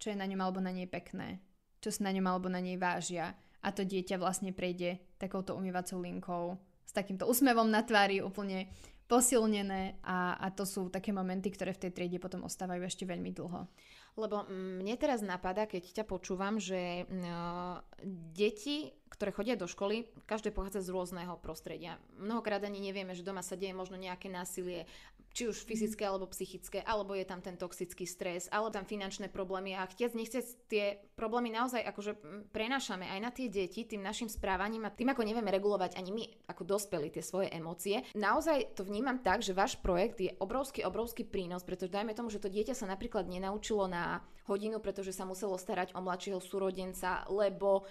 [0.00, 1.44] Čo je na ňom alebo na nej pekné.
[1.84, 3.36] Čo sa na ňom alebo na nej vážia.
[3.60, 8.68] A to dieťa vlastne prejde takouto umývacou linkou s takýmto úsmevom na tvári úplne
[9.04, 13.36] posilnené a, a to sú také momenty, ktoré v tej triede potom ostávajú ešte veľmi
[13.36, 13.68] dlho.
[14.14, 17.82] Lebo mne teraz napadá, keď ťa počúvam, že uh,
[18.30, 22.02] deti ktoré chodia do školy, každé pochádza z rôzneho prostredia.
[22.18, 24.90] Mnohokrát ani nevieme, že doma sa deje možno nejaké násilie,
[25.34, 29.74] či už fyzické alebo psychické, alebo je tam ten toxický stres, alebo tam finančné problémy
[29.74, 32.12] a chtiac nechcec tie problémy naozaj akože
[32.54, 36.24] prenášame aj na tie deti tým našim správaním a tým ako nevieme regulovať ani my
[36.46, 38.06] ako dospeli tie svoje emócie.
[38.14, 42.38] Naozaj to vnímam tak, že váš projekt je obrovský, obrovský prínos, pretože dajme tomu, že
[42.38, 47.88] to dieťa sa napríklad nenaučilo na hodinu, pretože sa muselo starať o mladšieho súrodenca, lebo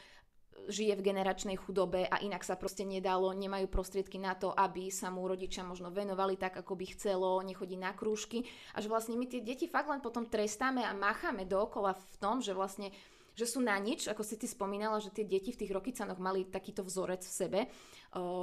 [0.67, 5.11] žije v generačnej chudobe a inak sa proste nedalo, nemajú prostriedky na to, aby sa
[5.11, 9.27] mu rodičia možno venovali tak, ako by chcelo, nechodí na krúžky a že vlastne my
[9.27, 12.93] tie deti fakt len potom trestáme a macháme dookola v tom, že vlastne
[13.33, 16.45] že sú na nič, ako si ty spomínala, že tie deti v tých rokicanoch mali
[16.45, 17.59] takýto vzorec v sebe,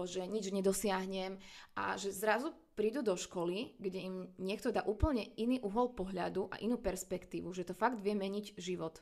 [0.02, 1.38] že nič nedosiahnem
[1.78, 6.58] a že zrazu prídu do školy, kde im niekto dá úplne iný uhol pohľadu a
[6.58, 8.98] inú perspektívu, že to fakt vie meniť život.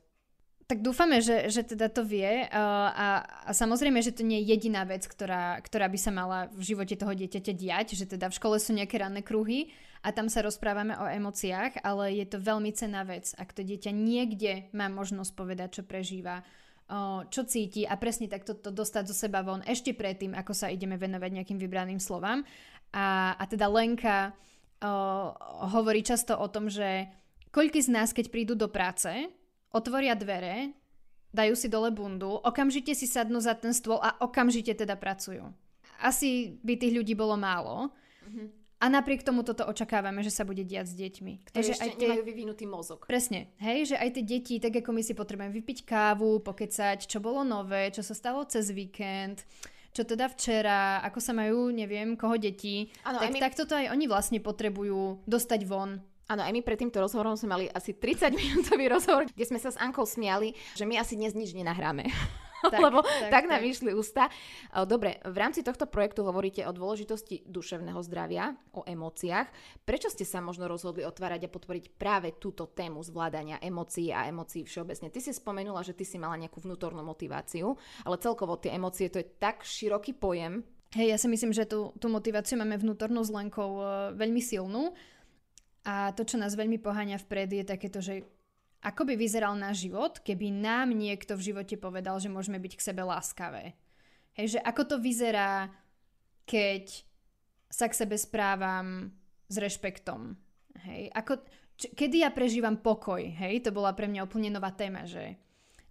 [0.69, 2.53] Tak dúfame, že, že teda to vie uh,
[2.93, 3.09] a,
[3.49, 6.93] a samozrejme, že to nie je jediná vec, ktorá, ktorá by sa mala v živote
[6.93, 9.73] toho dieťaťa diať, že teda v škole sú nejaké ranné kruhy
[10.05, 13.97] a tam sa rozprávame o emóciách, ale je to veľmi cená vec, ak to dieťa
[13.97, 19.17] niekde má možnosť povedať, čo prežíva, uh, čo cíti a presne takto to dostať zo
[19.17, 22.45] seba von ešte predtým, ako sa ideme venovať nejakým vybraným slovám.
[22.93, 25.33] A, a teda Lenka uh,
[25.73, 27.09] hovorí často o tom, že
[27.57, 29.33] koľky z nás, keď prídu do práce,
[29.79, 30.75] otvoria dvere,
[31.31, 35.55] dajú si dole bundu, okamžite si sadnú za ten stôl a okamžite teda pracujú.
[36.03, 37.95] Asi by tých ľudí bolo málo.
[38.27, 38.47] Mm-hmm.
[38.79, 41.51] A napriek tomu toto očakávame, že sa bude diať s deťmi.
[41.51, 42.09] Ktorí ešte aj tie...
[42.14, 43.11] nemajú vyvinutý mozog.
[43.11, 43.51] Presne.
[43.59, 47.43] Hej, že aj tie deti, tak ako my si potrebujeme vypiť kávu, pokecať, čo bolo
[47.43, 49.43] nové, čo sa stalo cez víkend,
[49.91, 52.87] čo teda včera, ako sa majú, neviem, koho deti.
[53.03, 53.38] Ano, tak, my...
[53.43, 57.57] tak toto aj oni vlastne potrebujú dostať von Áno, aj my pred týmto rozhovorom sme
[57.57, 61.33] mali asi 30 minútový rozhovor, kde sme sa s Ankou smiali, že my asi dnes
[61.33, 62.05] nič nenahráme.
[62.59, 63.71] Tak, Lebo tak, tak nám tak.
[63.71, 64.27] vyšli ústa.
[64.83, 69.47] Dobre, v rámci tohto projektu hovoríte o dôležitosti duševného zdravia, o emóciách.
[69.87, 74.67] Prečo ste sa možno rozhodli otvárať a podporiť práve túto tému zvládania emócií a emócií
[74.67, 75.07] všeobecne?
[75.07, 79.23] Ty si spomenula, že ty si mala nejakú vnútornú motiváciu, ale celkovo tie emócie to
[79.23, 80.67] je tak široký pojem.
[80.99, 84.99] Hej, ja si myslím, že tú, tú motiváciu máme vnútornú s Lenkou uh, veľmi silnú
[85.87, 88.27] a to, čo nás veľmi poháňa vpred, je takéto, že
[88.79, 92.85] ako by vyzeral náš život, keby nám niekto v živote povedal, že môžeme byť k
[92.93, 93.75] sebe láskavé.
[94.38, 95.67] Hej, že ako to vyzerá,
[96.47, 97.03] keď
[97.67, 99.11] sa k sebe správam
[99.51, 100.38] s rešpektom.
[100.87, 101.43] Hej, ako,
[101.75, 105.35] č- kedy ja prežívam pokoj, hej, to bola pre mňa úplne nová téma, že,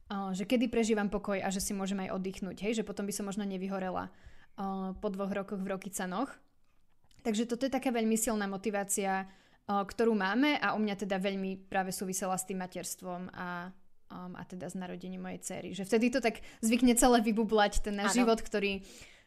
[0.07, 3.11] uh, že kedy prežívam pokoj a že si môžem aj oddychnúť, hej, že potom by
[3.11, 6.31] som možno nevyhorela uh, po dvoch rokoch v Rokycanoch.
[7.27, 9.27] Takže toto je taká veľmi silná motivácia
[9.67, 13.75] ktorú máme a u mňa teda veľmi práve súvisela s tým materstvom a,
[14.07, 15.69] um, a teda s narodením mojej cery.
[15.75, 18.19] Že vtedy to tak zvykne celé vybublať, ten náš ano.
[18.23, 18.79] život, ktorý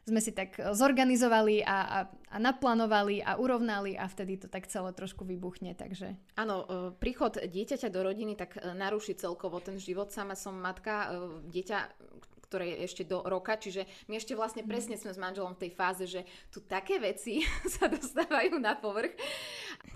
[0.09, 4.97] sme si tak zorganizovali a, a, a naplánovali a urovnali a vtedy to tak celé
[4.97, 6.17] trošku vybuchne, takže...
[6.41, 10.09] Áno, e, príchod dieťaťa do rodiny tak e, naruší celkovo ten život.
[10.09, 11.79] Sama som matka, e, dieťa,
[12.51, 14.69] ktoré je ešte do roka, čiže my ešte vlastne mhm.
[14.75, 17.47] presne sme s manželom v tej fáze, že tu také veci
[17.79, 19.15] sa dostávajú na povrch.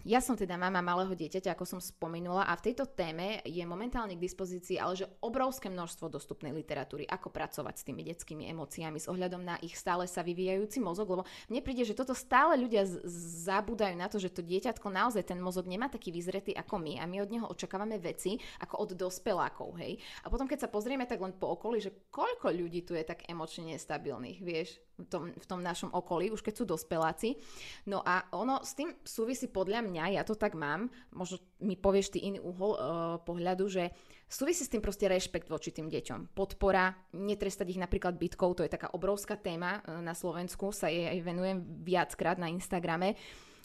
[0.07, 4.15] Ja som teda mama malého dieťaťa, ako som spomenula, a v tejto téme je momentálne
[4.15, 9.09] k dispozícii ale že obrovské množstvo dostupnej literatúry, ako pracovať s tými detskými emóciami s
[9.09, 13.01] ohľadom na ich stále sa vyvíjajúci mozog, lebo mne príde, že toto stále ľudia z-
[13.49, 17.09] zabúdajú na to, že to dieťatko naozaj ten mozog nemá taký vyzretý ako my a
[17.09, 19.97] my od neho očakávame veci ako od dospelákov, hej.
[20.23, 23.01] A potom keď sa pozrieme tak len po okolí, že koľko koľko ľudí tu je
[23.01, 27.41] tak emočne nestabilných, vieš, v tom, v tom našom okolí, už keď sú dospeláci.
[27.89, 32.13] No a ono s tým súvisí podľa mňa, ja to tak mám, možno mi povieš
[32.13, 32.79] ty iný uhol uh,
[33.25, 33.97] pohľadu, že
[34.29, 36.37] súvisí s tým proste rešpekt voči tým deťom.
[36.37, 41.17] Podpora, netrestať ich napríklad bytkou, to je taká obrovská téma uh, na Slovensku, sa jej
[41.25, 43.17] venujem viackrát na Instagrame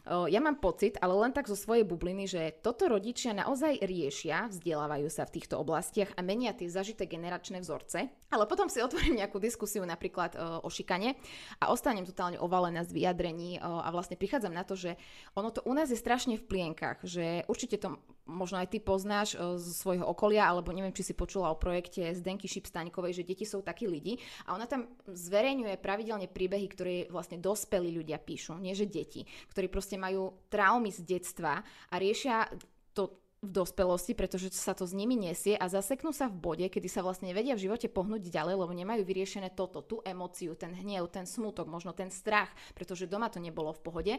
[0.10, 5.06] ja mám pocit, ale len tak zo svojej bubliny, že toto rodičia naozaj riešia, vzdelávajú
[5.08, 8.10] sa v týchto oblastiach a menia tie zažité generačné vzorce.
[8.34, 10.34] Ale potom si otvorím nejakú diskusiu napríklad
[10.66, 11.14] o šikane
[11.62, 14.98] a ostanem totálne ovalená z vyjadrení a vlastne prichádzam na to, že
[15.38, 19.34] ono to u nás je strašne v plienkach, že určite to možno aj ty poznáš
[19.34, 23.66] z svojho okolia, alebo neviem, či si počula o projekte Zdenky Šipstaňkovej, že deti sú
[23.66, 28.86] takí lidi a ona tam zverejňuje pravidelne príbehy, ktoré vlastne dospelí ľudia píšu, nie že
[28.86, 32.46] deti, ktorí proste majú traumy z detstva a riešia
[32.94, 36.92] to v dospelosti, pretože sa to s nimi nesie a zaseknú sa v bode, kedy
[36.92, 41.08] sa vlastne nevedia v živote pohnúť ďalej, lebo nemajú vyriešené toto, tú emóciu, ten hnev,
[41.08, 44.14] ten smutok, možno ten strach, pretože doma to nebolo v pohode.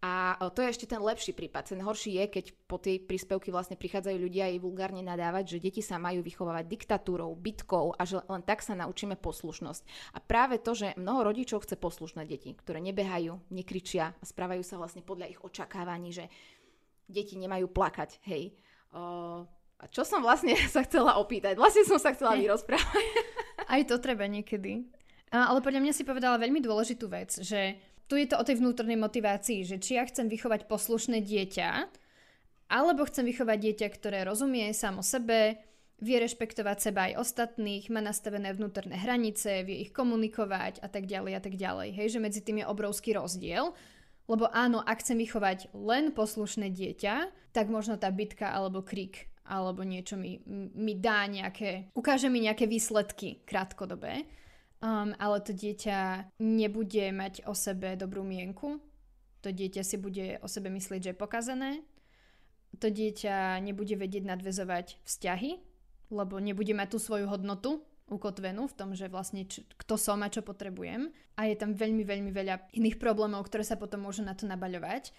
[0.00, 1.76] A to je ešte ten lepší prípad.
[1.76, 5.84] Ten horší je, keď po tej príspevky vlastne prichádzajú ľudia aj vulgárne nadávať, že deti
[5.84, 10.16] sa majú vychovávať diktatúrou, bitkou a že len tak sa naučíme poslušnosť.
[10.16, 14.80] A práve to, že mnoho rodičov chce poslušné deti, ktoré nebehajú, nekričia a správajú sa
[14.80, 16.32] vlastne podľa ich očakávaní, že
[17.04, 18.56] deti nemajú plakať, hej.
[18.96, 19.44] Uh,
[19.80, 21.60] a čo som vlastne sa chcela opýtať?
[21.60, 23.04] Vlastne som sa chcela vyrozprávať.
[23.68, 24.88] Aj to treba niekedy.
[25.30, 27.78] Ale podľa mňa si povedala veľmi dôležitú vec, že
[28.10, 31.70] tu je to o tej vnútornej motivácii, že či ja chcem vychovať poslušné dieťa,
[32.66, 35.62] alebo chcem vychovať dieťa, ktoré rozumie samo sebe,
[36.02, 41.32] vie rešpektovať seba aj ostatných, má nastavené vnútorné hranice, vie ich komunikovať a tak ďalej
[41.38, 41.88] a tak ďalej.
[41.94, 43.76] Hej, že medzi tým je obrovský rozdiel.
[44.26, 47.14] Lebo áno, ak chcem vychovať len poslušné dieťa,
[47.54, 50.38] tak možno tá bitka alebo krik alebo niečo mi,
[50.78, 54.22] mi dá nejaké, ukáže mi nejaké výsledky krátkodobé,
[54.80, 58.80] um, ale to dieťa nebude mať o sebe dobrú mienku,
[59.40, 61.70] to dieťa si bude o sebe myslieť, že je pokazané,
[62.76, 65.50] to dieťa nebude vedieť nadvezovať vzťahy,
[66.10, 70.28] lebo nebude mať tú svoju hodnotu, ukotvenú v tom, že vlastne č- kto som a
[70.28, 71.14] čo potrebujem.
[71.38, 75.14] A je tam veľmi, veľmi veľa iných problémov, ktoré sa potom môžu na to nabaľovať.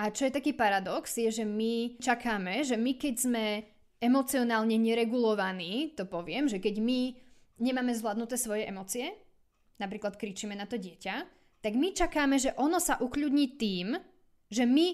[0.00, 3.44] A čo je taký paradox, je, že my čakáme, že my keď sme
[4.00, 7.00] emocionálne neregulovaní, to poviem, že keď my
[7.58, 9.14] nemáme zvládnuté svoje emócie,
[9.78, 11.14] napríklad kričíme na to dieťa,
[11.58, 13.98] tak my čakáme, že ono sa ukľudní tým,
[14.48, 14.86] že my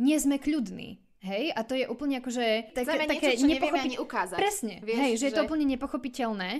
[0.00, 1.00] nie sme kľudní.
[1.22, 3.78] Hej, a to je úplne akože tak, Zame také niečo, čo nepochopi...
[3.94, 4.38] ani ukázať.
[4.42, 6.50] Presne, Vieš, hej, že, že je to úplne nepochopiteľné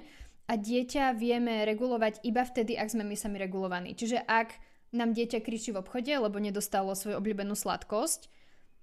[0.47, 3.99] a dieťa vieme regulovať iba vtedy, ak sme my sami regulovaní.
[3.99, 4.55] Čiže ak
[4.95, 8.31] nám dieťa kričí v obchode, lebo nedostalo svoju obľúbenú sladkosť,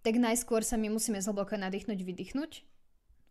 [0.04, 2.52] tak najskôr sa my musíme zhlboka nadýchnuť, vydýchnuť,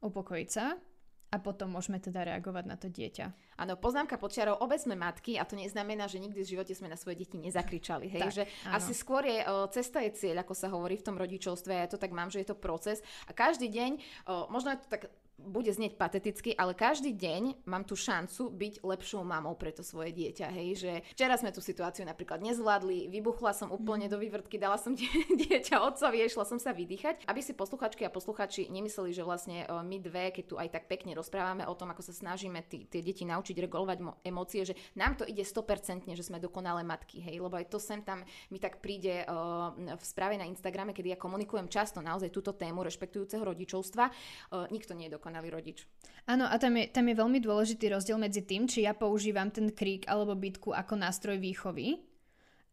[0.00, 0.80] upokojiť sa
[1.28, 3.26] a potom môžeme teda reagovať na to dieťa.
[3.60, 6.96] Áno, poznámka počiarov, obe sme matky a to neznamená, že nikdy v živote sme na
[6.96, 8.08] svoje deti nezakričali.
[8.08, 8.22] Hej?
[8.24, 11.72] Tak, že asi skôr je, o, cesta je cieľ, ako sa hovorí v tom rodičovstve,
[11.76, 13.90] ja to tak mám, že je to proces a každý deň,
[14.24, 18.74] o, možno je to tak bude znieť pateticky, ale každý deň mám tu šancu byť
[18.82, 20.50] lepšou mamou pre to svoje dieťa.
[20.50, 24.12] Hej, že včera sme tú situáciu napríklad nezvládli, vybuchla som úplne mm.
[24.12, 24.98] do vývrtky, dala som
[25.46, 29.66] dieťa otcovi, išla som sa vydýchať, aby si posluchačky a posluchači nemysleli, že vlastne e,
[29.70, 33.22] my dve, keď tu aj tak pekne rozprávame o tom, ako sa snažíme tie deti
[33.22, 37.54] naučiť regulovať mo- emócie, že nám to ide 100%, že sme dokonalé matky, hej, lebo
[37.54, 41.70] aj to sem tam mi tak príde uh, v správe na Instagrame, kedy ja komunikujem
[41.70, 44.04] často naozaj túto tému rešpektujúceho rodičovstva.
[44.50, 45.84] Uh, nikto nie je dokonalý dokonalý rodič.
[46.24, 49.68] Áno, a tam je, tam je veľmi dôležitý rozdiel medzi tým, či ja používam ten
[49.68, 52.00] krík alebo bitku ako nástroj výchovy,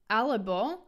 [0.08, 0.80] alebo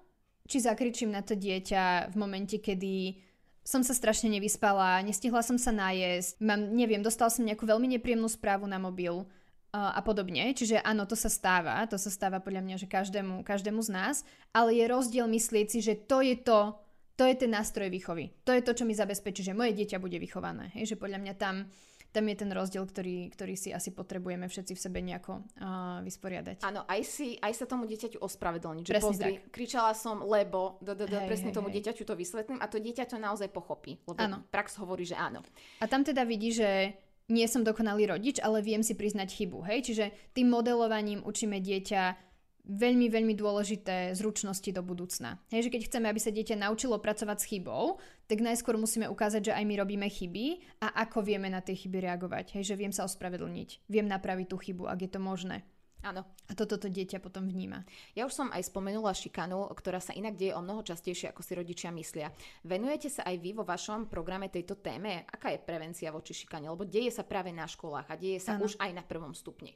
[0.47, 3.19] či zakričím na to dieťa v momente, kedy
[3.67, 8.32] som sa strašne nevyspala, nestihla som sa najesť, mám, neviem, dostal som nejakú veľmi nepríjemnú
[8.32, 9.27] správu na mobil
[9.75, 10.56] a podobne.
[10.56, 14.15] Čiže áno, to sa stáva, to sa stáva podľa mňa, že každému, každému z nás,
[14.56, 16.80] ale je rozdiel myslieť si, že to je to,
[17.17, 18.30] to je ten nástroj výchovy.
[18.45, 20.69] To je to, čo mi zabezpečí, že moje dieťa bude vychované.
[20.77, 21.65] Hej, že podľa mňa tam,
[22.13, 26.62] tam je ten rozdiel, ktorý, ktorý si asi potrebujeme všetci v sebe nejako uh, vysporiadať.
[26.62, 28.84] Áno, aj, si, aj sa tomu dieťaťu ospravedlniť.
[28.86, 29.49] Že presne pozri, tak.
[29.49, 31.82] kričala som, lebo d, d, d, hej, presne hej, tomu hej.
[31.82, 33.97] dieťaťu to vysvetlím a to dieťa to naozaj pochopí.
[34.06, 34.45] Lebo áno.
[34.53, 35.41] prax hovorí, že áno.
[35.82, 36.93] A tam teda vidí, že
[37.27, 39.60] nie som dokonalý rodič, ale viem si priznať chybu.
[39.67, 39.91] Hej?
[39.91, 42.26] Čiže tým modelovaním učíme dieťa
[42.67, 45.39] veľmi, veľmi dôležité zručnosti do budúcna.
[45.49, 49.51] Hej, že keď chceme, aby sa dieťa naučilo pracovať s chybou, tak najskôr musíme ukázať,
[49.51, 50.45] že aj my robíme chyby
[50.84, 52.60] a ako vieme na tie chyby reagovať.
[52.60, 55.63] Hej, že viem sa ospravedlniť, viem napraviť tú chybu, ak je to možné.
[56.06, 56.21] Áno.
[56.47, 57.82] A toto to dieťa potom vníma.
[58.13, 61.58] Ja už som aj spomenula šikanu, ktorá sa inak deje o mnoho častejšie, ako si
[61.58, 62.30] rodičia myslia.
[62.62, 65.25] Venujete sa aj vy vo vašom programe tejto téme?
[65.25, 66.69] Aká je prevencia voči šikane?
[66.69, 68.69] Lebo deje sa práve na školách a deje sa ano.
[68.69, 69.73] už aj na prvom stupni.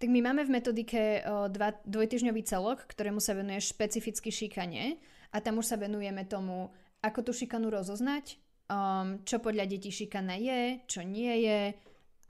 [0.00, 1.20] Tak my máme v metodike
[1.52, 4.96] dva, dvojtyžňový celok, ktorému sa venuje špecificky šikanie
[5.28, 6.72] a tam už sa venujeme tomu,
[7.04, 8.40] ako tú šikanu rozoznať,
[8.72, 11.76] um, čo podľa detí šikana je, čo nie je,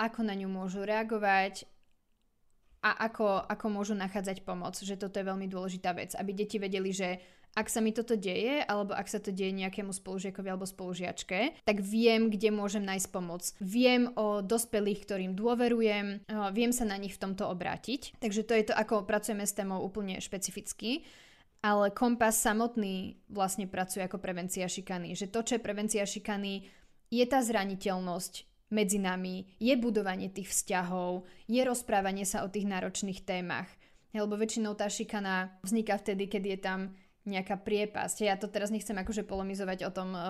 [0.03, 1.63] ako na ňu môžu reagovať
[2.83, 4.75] a ako, ako môžu nachádzať pomoc.
[4.75, 7.23] Že toto je veľmi dôležitá vec, aby deti vedeli, že
[7.55, 11.77] ak sa mi toto deje, alebo ak sa to deje nejakému spolužiakovi alebo spolužiačke, tak
[11.83, 13.43] viem, kde môžem nájsť pomoc.
[13.59, 16.23] Viem o dospelých, ktorým dôverujem,
[16.55, 18.17] viem sa na nich v tomto obrátiť.
[18.23, 21.03] Takže to je to, ako pracujeme s témou úplne špecificky
[21.61, 25.13] ale kompas samotný vlastne pracuje ako prevencia šikany.
[25.13, 26.65] Že to, čo je prevencia šikany,
[27.13, 33.27] je tá zraniteľnosť medzi nami, je budovanie tých vzťahov, je rozprávanie sa o tých náročných
[33.27, 33.69] témach.
[34.17, 36.81] Lebo väčšinou tá šikana vzniká vtedy, keď je tam
[37.31, 38.27] nejaká priepasť.
[38.27, 40.23] Ja to teraz nechcem akože polemizovať o tom, uh,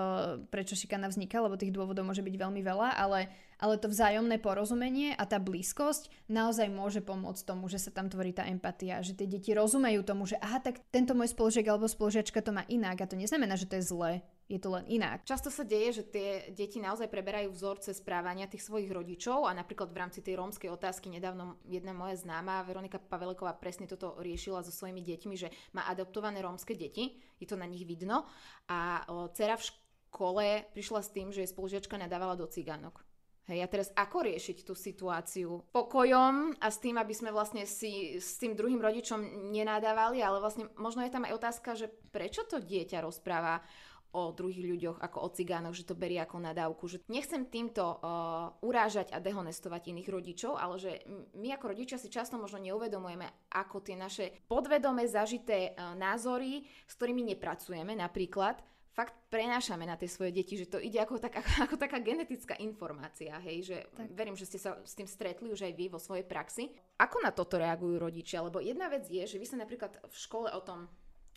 [0.52, 5.16] prečo šikana vzniká, lebo tých dôvodov môže byť veľmi veľa, ale, ale to vzájomné porozumenie
[5.16, 9.24] a tá blízkosť naozaj môže pomôcť tomu, že sa tam tvorí tá empatia, že tie
[9.24, 13.08] deti rozumejú tomu, že aha, tak tento môj spolužiak alebo spolužiačka to má inak a
[13.08, 14.12] to neznamená, že to je zlé
[14.50, 15.22] je to len inak.
[15.22, 19.94] Často sa deje, že tie deti naozaj preberajú vzorce správania tých svojich rodičov a napríklad
[19.94, 24.74] v rámci tej rómskej otázky nedávno jedna moja známa, Veronika Paveleková, presne toto riešila so
[24.74, 28.26] svojimi deťmi, že má adoptované rómske deti, je to na nich vidno
[28.66, 33.06] a o, dcera v škole prišla s tým, že jej spolužiačka nadávala do cigánok.
[33.50, 35.74] Hej, a teraz ako riešiť tú situáciu?
[35.74, 40.70] Pokojom a s tým, aby sme vlastne si s tým druhým rodičom nenadávali, ale vlastne
[40.78, 43.58] možno je tam aj otázka, že prečo to dieťa rozpráva
[44.10, 46.90] o druhých ľuďoch ako o cigánoch, že to berie ako nadávku.
[46.90, 50.92] Že nechcem týmto uh, urážať a dehonestovať iných rodičov, ale že
[51.38, 56.92] my ako rodičia si často možno neuvedomujeme, ako tie naše podvedome zažité uh, názory, s
[56.98, 58.58] ktorými nepracujeme napríklad,
[58.90, 62.58] fakt prenášame na tie svoje deti, že to ide ako, tak, ako, ako taká genetická
[62.58, 64.10] informácia, hej, že tak.
[64.12, 66.68] verím, že ste sa s tým stretli už aj vy vo svojej praxi.
[67.00, 68.44] Ako na toto reagujú rodičia?
[68.44, 70.90] Lebo jedna vec je, že vy sa napríklad v škole o tom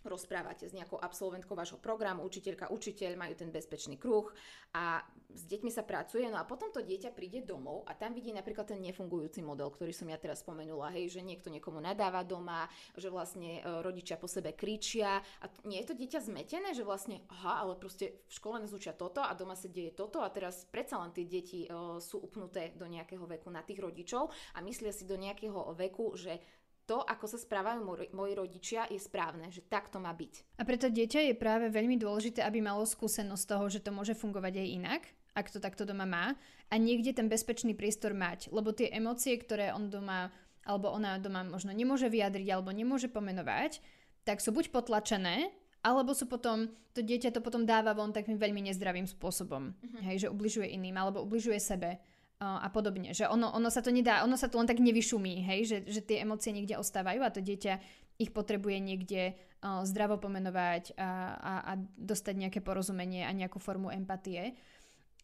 [0.05, 4.29] rozprávate s nejakou absolventkou vášho programu, učiteľka, učiteľ, majú ten bezpečný kruh
[4.75, 5.01] a
[5.33, 8.69] s deťmi sa pracuje, no a potom to dieťa príde domov a tam vidí napríklad
[8.69, 13.09] ten nefungujúci model, ktorý som ja teraz spomenula, hej, že niekto niekomu nadáva doma, že
[13.09, 17.65] vlastne e, rodičia po sebe kričia a nie je to dieťa zmetené, že vlastne, aha,
[17.65, 21.01] ale proste v škole nás učia toto a doma sa deje toto a teraz predsa
[21.01, 25.09] len tie deti uh, sú upnuté do nejakého veku na tých rodičov a myslia si
[25.09, 26.37] do nejakého veku, že
[26.83, 30.59] to, ako sa správajú moji rodičia, je správne, že tak to má byť.
[30.59, 34.53] A preto dieťa je práve veľmi dôležité, aby malo skúsenosť toho, že to môže fungovať
[34.59, 35.01] aj inak,
[35.33, 36.25] ak to takto doma má,
[36.69, 40.29] a niekde ten bezpečný priestor mať, lebo tie emócie, ktoré on doma
[40.63, 43.83] alebo ona doma možno nemôže vyjadriť alebo nemôže pomenovať,
[44.23, 45.51] tak sú buď potlačené,
[45.83, 50.01] alebo sú potom, to dieťa to potom dáva von takým veľmi nezdravým spôsobom, uh-huh.
[50.07, 51.99] hej, že ubližuje iným alebo ubližuje sebe
[52.41, 53.15] a podobne.
[53.15, 56.01] Že ono, ono sa to nedá, ono sa to len tak nevyšumí, hej, že, že
[56.03, 57.79] tie emócie niekde ostávajú a to dieťa
[58.19, 63.89] ich potrebuje niekde uh, zdravo pomenovať a, a, a dostať nejaké porozumenie a nejakú formu
[63.89, 64.53] empatie.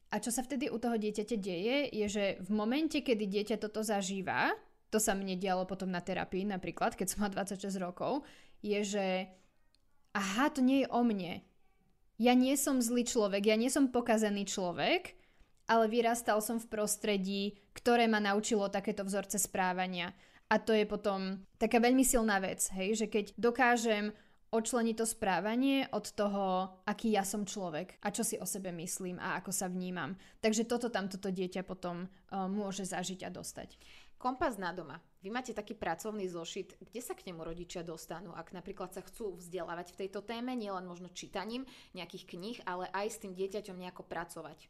[0.10, 3.86] A čo sa vtedy u toho dieťaťa deje, je, že v momente, kedy dieťa toto
[3.86, 4.50] zažíva,
[4.90, 8.26] to sa mne dialo potom na terapii napríklad, keď som mala 26 rokov,
[8.66, 9.08] je, že
[10.18, 11.46] aha, to nie je o mne.
[12.18, 15.19] Ja nie som zlý človek, ja nie som pokazený človek,
[15.70, 20.12] ale vyrastal som v prostredí, ktoré ma naučilo takéto vzorce správania.
[20.50, 24.10] A to je potom taká veľmi silná vec, hej, že keď dokážem
[24.50, 29.22] odčleniť to správanie od toho, aký ja som človek a čo si o sebe myslím
[29.22, 30.18] a ako sa vnímam.
[30.42, 33.78] Takže toto tam toto dieťa potom uh, môže zažiť a dostať.
[34.20, 35.00] Kompas na doma.
[35.24, 39.40] Vy máte taký pracovný zošit, kde sa k nemu rodičia dostanú, ak napríklad sa chcú
[39.40, 41.64] vzdelávať v tejto téme, nielen možno čítaním
[41.96, 44.68] nejakých kníh, ale aj s tým dieťaťom nejako pracovať.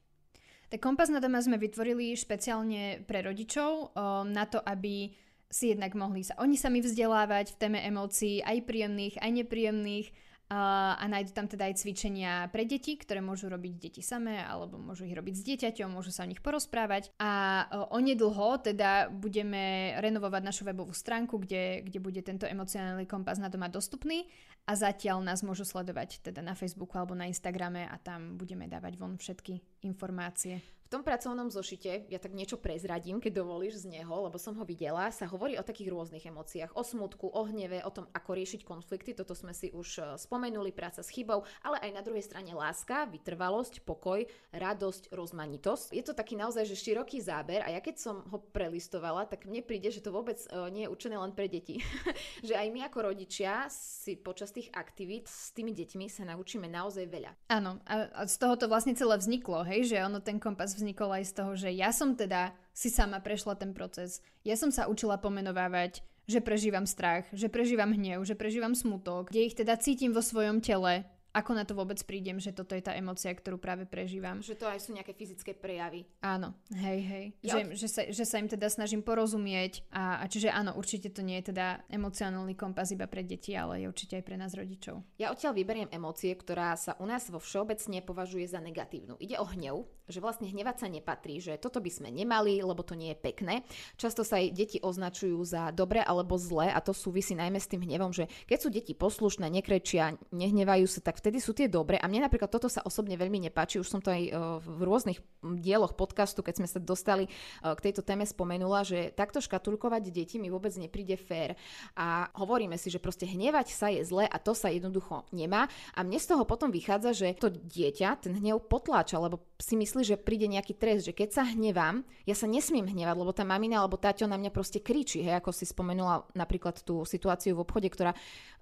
[0.70, 5.10] Tak kompas na doma sme vytvorili špeciálne pre rodičov um, na to, aby
[5.50, 10.08] si jednak mohli sa oni sami vzdelávať v téme emócií, aj príjemných, aj nepríjemných
[10.50, 15.06] a nájdu tam teda aj cvičenia pre deti, ktoré môžu robiť deti samé alebo môžu
[15.06, 20.42] ich robiť s dieťaťom, môžu sa o nich porozprávať a uh, onedlho teda budeme renovovať
[20.42, 24.26] našu webovú stránku, kde, kde bude tento emocionálny kompas na doma dostupný
[24.66, 28.98] a zatiaľ nás môžu sledovať teda na Facebooku alebo na Instagrame a tam budeme dávať
[28.98, 30.79] von všetky informácie.
[30.90, 34.66] V tom pracovnom zošite, ja tak niečo prezradím, keď dovolíš z neho, lebo som ho
[34.66, 38.66] videla, sa hovorí o takých rôznych emóciách, o smutku, o hneve, o tom, ako riešiť
[38.66, 42.58] konflikty, toto sme si už e, spomenuli, práca s chybou, ale aj na druhej strane
[42.58, 45.94] láska, vytrvalosť, pokoj, radosť, rozmanitosť.
[45.94, 49.62] Je to taký naozaj že široký záber a ja keď som ho prelistovala, tak mne
[49.62, 51.86] príde, že to vôbec e, nie je určené len pre deti.
[52.50, 57.06] že aj my ako rodičia si počas tých aktivít s tými deťmi sa naučíme naozaj
[57.06, 57.38] veľa.
[57.54, 61.24] Áno, a z toho to vlastne celé vzniklo, hej, že ono ten kompas vznikol aj
[61.28, 64.24] z toho, že ja som teda si sama prešla ten proces.
[64.48, 66.00] Ja som sa učila pomenovávať,
[66.30, 70.64] že prežívam strach, že prežívam hnev, že prežívam smutok, kde ich teda cítim vo svojom
[70.64, 74.42] tele ako na to vôbec prídem, že toto je tá emocia, ktorú práve prežívam.
[74.42, 76.10] Že to aj sú nejaké fyzické prejavy.
[76.26, 77.26] Áno, hej, hej.
[77.46, 77.68] Ja že, od...
[77.78, 81.38] že, sa, že sa im teda snažím porozumieť a, a čiže áno, určite to nie
[81.42, 85.06] je teda emocionálny kompas iba pre deti, ale je určite aj pre nás rodičov.
[85.22, 89.22] Ja odtiaľ vyberiem emócie, ktorá sa u nás vo všeobecne považuje za negatívnu.
[89.22, 92.98] Ide o hnev, že vlastne hnevať sa nepatrí, že toto by sme nemali, lebo to
[92.98, 93.62] nie je pekné.
[93.96, 97.86] Často sa aj deti označujú za dobre alebo zlé a to súvisí najmä s tým
[97.86, 102.00] hnevom, že keď sú deti poslušné, nekrečia, nehnevajú sa, tak vtedy sú tie dobré.
[102.00, 103.78] A mne napríklad toto sa osobne veľmi nepáči.
[103.78, 104.32] Už som to aj e,
[104.64, 107.30] v rôznych dieloch podcastu, keď sme sa dostali e,
[107.62, 111.60] k tejto téme spomenula, že takto škatulkovať deti mi vôbec nepríde fér.
[112.00, 115.68] A hovoríme si, že proste hnevať sa je zlé a to sa jednoducho nemá.
[115.94, 120.02] A mne z toho potom vychádza, že to dieťa ten hnev potláča, lebo si myslí,
[120.08, 123.84] že príde nejaký trest, že keď sa hnevám, ja sa nesmiem hnevať, lebo tá mamina
[123.84, 127.92] alebo táťo na mňa proste kričí, hej, ako si spomenula napríklad tú situáciu v obchode,
[127.92, 128.16] ktorá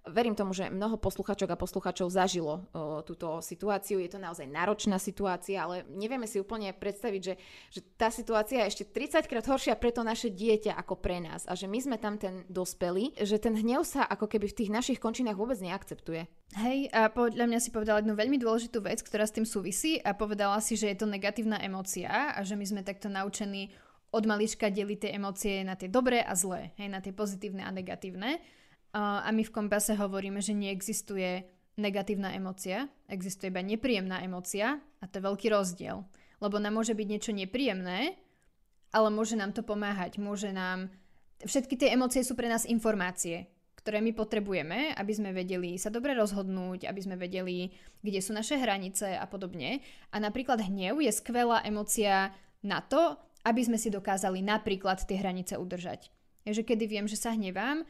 [0.08, 2.60] verím tomu, že mnoho posluchačok a posluchačov zažilo o,
[3.04, 4.00] túto situáciu.
[4.00, 7.34] Je to naozaj náročná situácia, ale nevieme si úplne predstaviť, že,
[7.70, 11.44] že tá situácia je ešte 30 krát horšia pre to naše dieťa ako pre nás
[11.46, 14.74] a že my sme tam ten dospelý, že ten hnev sa ako keby v tých
[14.74, 16.26] našich končinách vôbec neakceptuje.
[16.56, 20.16] Hej, a podľa mňa si povedala jednu veľmi dôležitú vec, ktorá s tým súvisí a
[20.16, 23.76] povedala si, že je to negatívna emócia a že my sme takto naučení
[24.16, 27.72] od malička deliť tie emócie na tie dobré a zlé, hej, na tie pozitívne a
[27.76, 28.40] negatívne.
[28.96, 31.44] A my v kompase hovoríme, že neexistuje
[31.78, 36.04] negatívna emocia, existuje iba nepríjemná emocia a to je veľký rozdiel.
[36.42, 38.18] Lebo nám môže byť niečo nepríjemné,
[38.92, 40.90] ale môže nám to pomáhať, môže nám...
[41.38, 43.46] Všetky tie emócie sú pre nás informácie,
[43.78, 47.70] ktoré my potrebujeme, aby sme vedeli sa dobre rozhodnúť, aby sme vedeli,
[48.02, 49.86] kde sú naše hranice a podobne.
[50.10, 52.34] A napríklad hnev je skvelá emocia
[52.66, 53.16] na to,
[53.46, 56.10] aby sme si dokázali napríklad tie hranice udržať.
[56.44, 57.86] Takže kedy viem, že sa hnevám,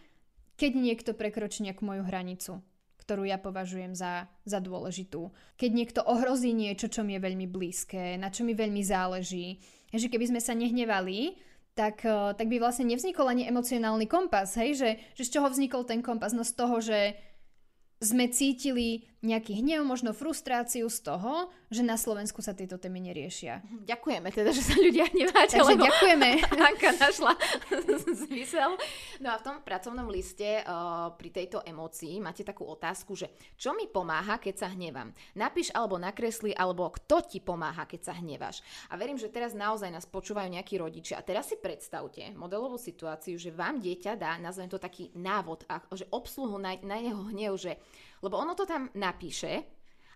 [0.59, 2.61] keď niekto prekročí nejakú moju hranicu,
[3.07, 5.31] ktorú ja považujem za, za dôležitú.
[5.55, 9.63] Keď niekto ohrozí niečo, čo mi je veľmi blízke, na čo mi veľmi záleží.
[9.95, 11.39] Že keby sme sa nehnevali,
[11.71, 14.75] tak, eh, tak by vlastne nevznikol ani emocionálny kompas, hej?
[14.75, 16.35] Že, že z čoho vznikol ten kompas?
[16.35, 17.15] No z toho, že
[18.03, 23.65] sme cítili nejaký hnev, možno frustráciu z toho, že na Slovensku sa tieto témy neriešia.
[23.65, 26.29] Mhm, ďakujeme teda, že sa ľudia hneváte, Takže lebo ďakujeme.
[26.69, 27.33] Anka našla
[28.27, 28.77] zmysel.
[29.17, 33.73] No a v tom pracovnom liste uh, pri tejto emócii máte takú otázku, že čo
[33.73, 35.09] mi pomáha, keď sa hnevám?
[35.33, 38.61] Napíš alebo nakresli, alebo kto ti pomáha, keď sa hneváš.
[38.93, 41.17] A verím, že teraz naozaj nás počúvajú nejakí rodičia.
[41.17, 45.65] A teraz si predstavte modelovú situáciu, že vám dieťa dá, nazvem to taký návod,
[45.97, 47.81] že obsluhu na, na jeho hnev, že
[48.23, 49.65] lebo ono to tam napíše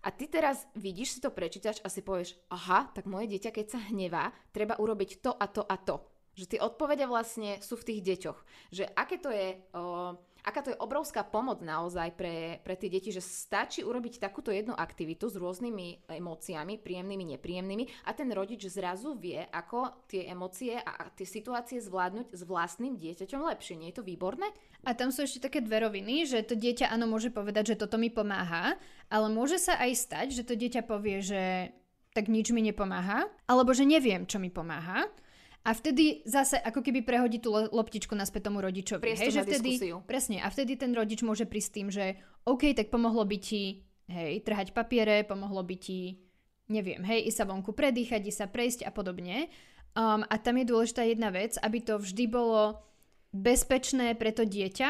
[0.02, 3.66] a ty teraz vidíš, si to prečítaš a si povieš, aha, tak moje dieťa, keď
[3.70, 6.02] sa hnevá, treba urobiť to a to a to.
[6.34, 8.40] Že tie odpovede vlastne sú v tých deťoch.
[8.74, 9.62] Že aké to je...
[9.78, 14.50] O, aká to je obrovská pomoc naozaj pre, pre tie deti, že stačí urobiť takúto
[14.50, 20.78] jednu aktivitu s rôznymi emóciami, príjemnými, nepríjemnými a ten rodič zrazu vie, ako tie emócie
[20.82, 23.78] a, tie situácie zvládnuť s vlastným dieťaťom lepšie.
[23.78, 24.50] Nie je to výborné?
[24.82, 28.02] A tam sú ešte také dve roviny, že to dieťa áno môže povedať, že toto
[28.02, 28.82] mi pomáha,
[29.14, 31.70] ale môže sa aj stať, že to dieťa povie, že
[32.12, 35.08] tak nič mi nepomáha, alebo že neviem, čo mi pomáha.
[35.62, 39.06] A vtedy zase ako keby prehodí tú loptičku naspäť tomu rodičovi.
[39.14, 40.02] hej, že vtedy, diskusiu.
[40.10, 42.18] Presne, a vtedy ten rodič môže prísť tým, že
[42.50, 46.18] OK, tak pomohlo by ti, hej, trhať papiere, pomohlo by ti,
[46.66, 49.54] neviem, hej, ísť sa vonku predýchať, ísť sa prejsť a podobne.
[49.94, 52.82] Um, a tam je dôležitá jedna vec, aby to vždy bolo
[53.30, 54.90] bezpečné pre to dieťa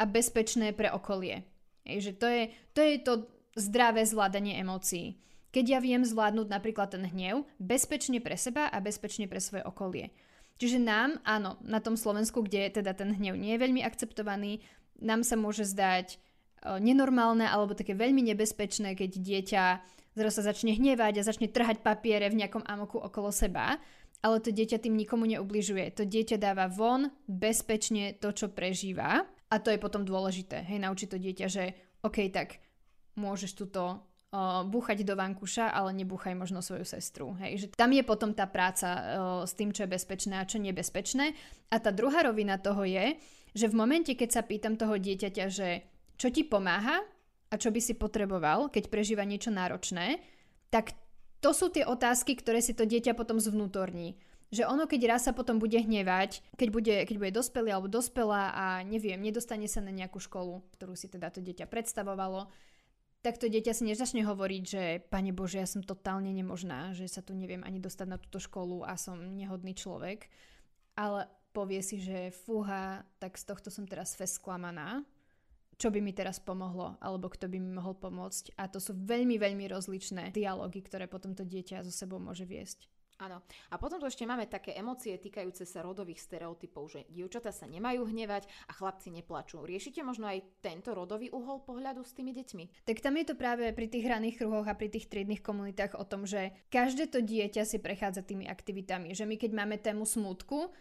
[0.00, 1.44] a bezpečné pre okolie.
[1.84, 2.42] Hej, že to je,
[2.72, 3.12] to je to
[3.52, 5.20] zdravé zvládanie emócií
[5.56, 10.12] keď ja viem zvládnuť napríklad ten hnev bezpečne pre seba a bezpečne pre svoje okolie.
[10.60, 14.60] Čiže nám, áno, na tom Slovensku, kde teda ten hnev nie je veľmi akceptovaný,
[15.00, 16.20] nám sa môže zdať
[16.60, 19.64] o, nenormálne alebo také veľmi nebezpečné, keď dieťa
[20.12, 23.80] zrazu sa začne hnevať a začne trhať papiere v nejakom amoku okolo seba,
[24.20, 25.88] ale to dieťa tým nikomu neubližuje.
[25.96, 30.68] To dieťa dáva von bezpečne to, čo prežíva a to je potom dôležité.
[30.68, 31.64] Hej, naučiť to dieťa, že
[32.04, 32.60] OK, tak
[33.16, 37.36] môžeš túto uh, búchať do vankuša, ale nebúchaj možno svoju sestru.
[37.38, 37.52] Hej.
[37.60, 39.00] Že tam je potom tá práca uh,
[39.46, 41.36] s tým, čo je bezpečné a čo nebezpečné.
[41.70, 43.18] A tá druhá rovina toho je,
[43.56, 45.84] že v momente, keď sa pýtam toho dieťaťa, že
[46.16, 47.04] čo ti pomáha
[47.48, 50.20] a čo by si potreboval, keď prežíva niečo náročné,
[50.68, 50.92] tak
[51.40, 54.18] to sú tie otázky, ktoré si to dieťa potom zvnútorní.
[54.50, 58.54] Že ono, keď raz sa potom bude hnevať, keď bude, keď bude dospelý alebo dospelá
[58.54, 62.46] a neviem, nedostane sa na nejakú školu, ktorú si teda to dieťa predstavovalo,
[63.26, 67.26] tak to dieťa si nezačne hovoriť, že Pane Bože, ja som totálne nemožná, že sa
[67.26, 70.30] tu neviem ani dostať na túto školu a som nehodný človek,
[70.94, 75.02] ale povie si, že fúha, tak z tohto som teraz fest sklamaná,
[75.74, 78.54] čo by mi teraz pomohlo, alebo kto by mi mohol pomôcť.
[78.62, 82.86] A to sú veľmi, veľmi rozličné dialógy, ktoré potom to dieťa so sebou môže viesť.
[83.16, 83.40] Áno.
[83.72, 88.04] A potom tu ešte máme také emócie týkajúce sa rodových stereotypov, že dievčatá sa nemajú
[88.04, 89.64] hnevať a chlapci neplačú.
[89.64, 92.84] Riešite možno aj tento rodový uhol pohľadu s tými deťmi?
[92.84, 96.04] Tak tam je to práve pri tých hraných kruhoch a pri tých triednych komunitách o
[96.04, 99.16] tom, že každé to dieťa si prechádza tými aktivitami.
[99.16, 100.76] Že my keď máme tému smutku,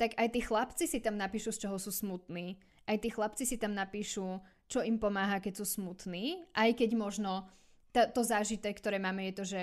[0.00, 2.56] tak aj tí chlapci si tam napíšu, z čoho sú smutní.
[2.88, 4.40] Aj tí chlapci si tam napíšu,
[4.72, 6.48] čo im pomáha, keď sú smutní.
[6.56, 7.44] Aj keď možno
[7.92, 9.62] to, to zážitek, ktoré máme, je to, že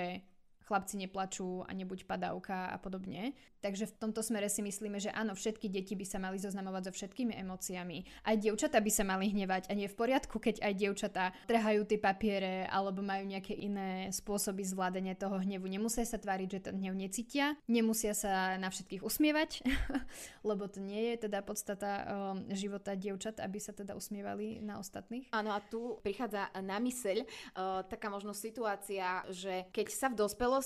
[0.72, 3.36] chlapci neplačú a nebuď padávka a podobne.
[3.62, 6.92] Takže v tomto smere si myslíme, že áno, všetky deti by sa mali zoznamovať so
[6.98, 8.02] všetkými emóciami.
[8.26, 12.00] Aj dievčatá by sa mali hnevať a nie v poriadku, keď aj dievčatá trhajú tie
[12.00, 15.68] papiere alebo majú nejaké iné spôsoby zvládania toho hnevu.
[15.70, 19.62] Nemusia sa tváriť, že ten hnev necítia, nemusia sa na všetkých usmievať,
[20.48, 25.30] lebo to nie je teda podstata um, života dievčat, aby sa teda usmievali na ostatných.
[25.30, 27.26] Áno a tu prichádza na myseľ uh,
[27.86, 30.61] taká možno situácia, že keď sa v dospelosti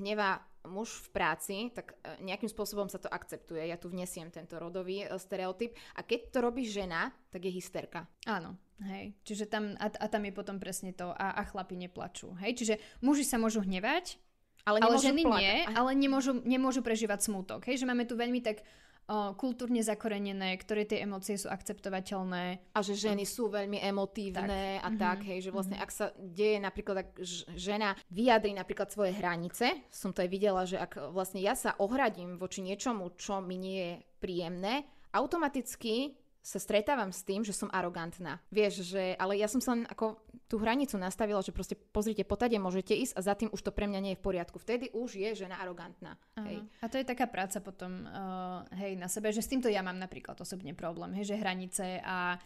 [0.00, 3.68] hnevá muž v práci, tak e, nejakým spôsobom sa to akceptuje.
[3.68, 5.76] Ja tu vnesiem tento rodový e, stereotyp.
[5.96, 8.08] A keď to robí žena, tak je hysterka.
[8.24, 9.12] Áno, hej.
[9.28, 12.32] Čiže tam, a, a tam je potom presne to, a, a chlapi neplačú.
[12.40, 12.74] Hej, čiže
[13.04, 14.16] muži sa môžu hnevať,
[14.64, 15.40] ale, ale ženy plakať.
[15.44, 17.68] nie, ale nemôžu, nemôžu prežívať smútok.
[17.68, 18.64] Hej, že máme tu veľmi tak
[19.08, 22.74] o, kultúrne zakorenené, ktoré tie emócie sú akceptovateľné.
[22.74, 24.84] A že ženy sú veľmi emotívne tak.
[24.84, 25.00] a mm-hmm.
[25.00, 25.88] tak, hej, že vlastne mm-hmm.
[25.88, 27.10] ak sa deje napríklad, ak
[27.54, 32.40] žena vyjadri napríklad svoje hranice, som to aj videla, že ak vlastne ja sa ohradím
[32.40, 38.36] voči niečomu, čo mi nie je príjemné, automaticky sa stretávam s tým, že som arogantná.
[38.52, 42.60] Vieš, že, ale ja som sa len ako tú hranicu nastavila, že proste pozrite, potade
[42.60, 44.60] môžete ísť a za tým už to pre mňa nie je v poriadku.
[44.60, 46.20] Vtedy už je žena arogantná.
[46.36, 46.60] Hej.
[46.84, 49.96] A to je taká práca potom, uh, hej, na sebe, že s týmto ja mám
[49.96, 52.36] napríklad osobne problém, hej, že hranice a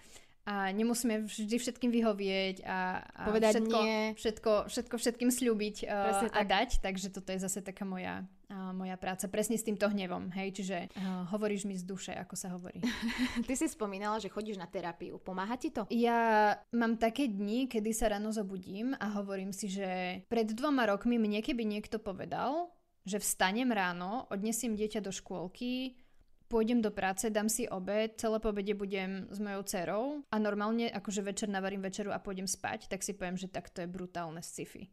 [0.49, 4.01] a nemusíme vždy všetkým vyhovieť a, a povedať všetko, nie.
[4.17, 8.97] Všetko, všetko všetkým slúbiť uh, a dať, takže toto je zase taká moja, uh, moja
[8.97, 12.81] práca presne s týmto hnevom, hej, čiže uh, hovoríš mi z duše, ako sa hovorí.
[13.47, 15.89] Ty si spomínala, že chodíš na terapiu, pomáha ti to?
[15.93, 21.17] Ja mám také dni, kedy sa ráno zobudím a hovorím si, že pred dvoma rokmi
[21.17, 22.73] mne keby niekto povedal,
[23.09, 25.97] že vstanem ráno, odnesiem dieťa do škôlky,
[26.49, 30.89] pôjdem do práce, dám si obed, celé po obede budem s mojou dcerou a normálne
[30.89, 34.41] akože večer navarím večeru a pôjdem spať, tak si poviem, že tak to je brutálne
[34.41, 34.89] sci-fi.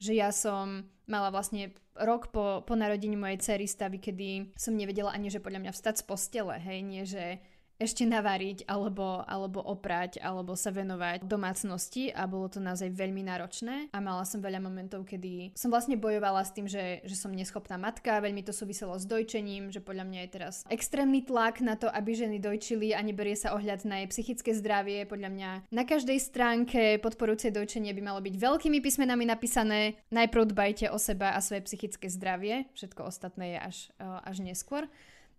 [0.00, 5.12] Že ja som mala vlastne rok po, po narodení mojej cery stavy, kedy som nevedela
[5.12, 7.42] ani, že podľa mňa vstať z postele, hej, nie že
[7.80, 13.88] ešte navariť alebo, alebo oprať alebo sa venovať domácnosti a bolo to naozaj veľmi náročné
[13.90, 17.80] a mala som veľa momentov, kedy som vlastne bojovala s tým, že, že som neschopná
[17.80, 21.88] matka, veľmi to súviselo s dojčením, že podľa mňa je teraz extrémny tlak na to,
[21.88, 25.08] aby ženy dojčili a neberie sa ohľad na jej psychické zdravie.
[25.08, 30.92] Podľa mňa na každej stránke podporujúce dojčenie by malo byť veľkými písmenami napísané najprv dbajte
[30.92, 34.84] o seba a svoje psychické zdravie, všetko ostatné je až, až neskôr.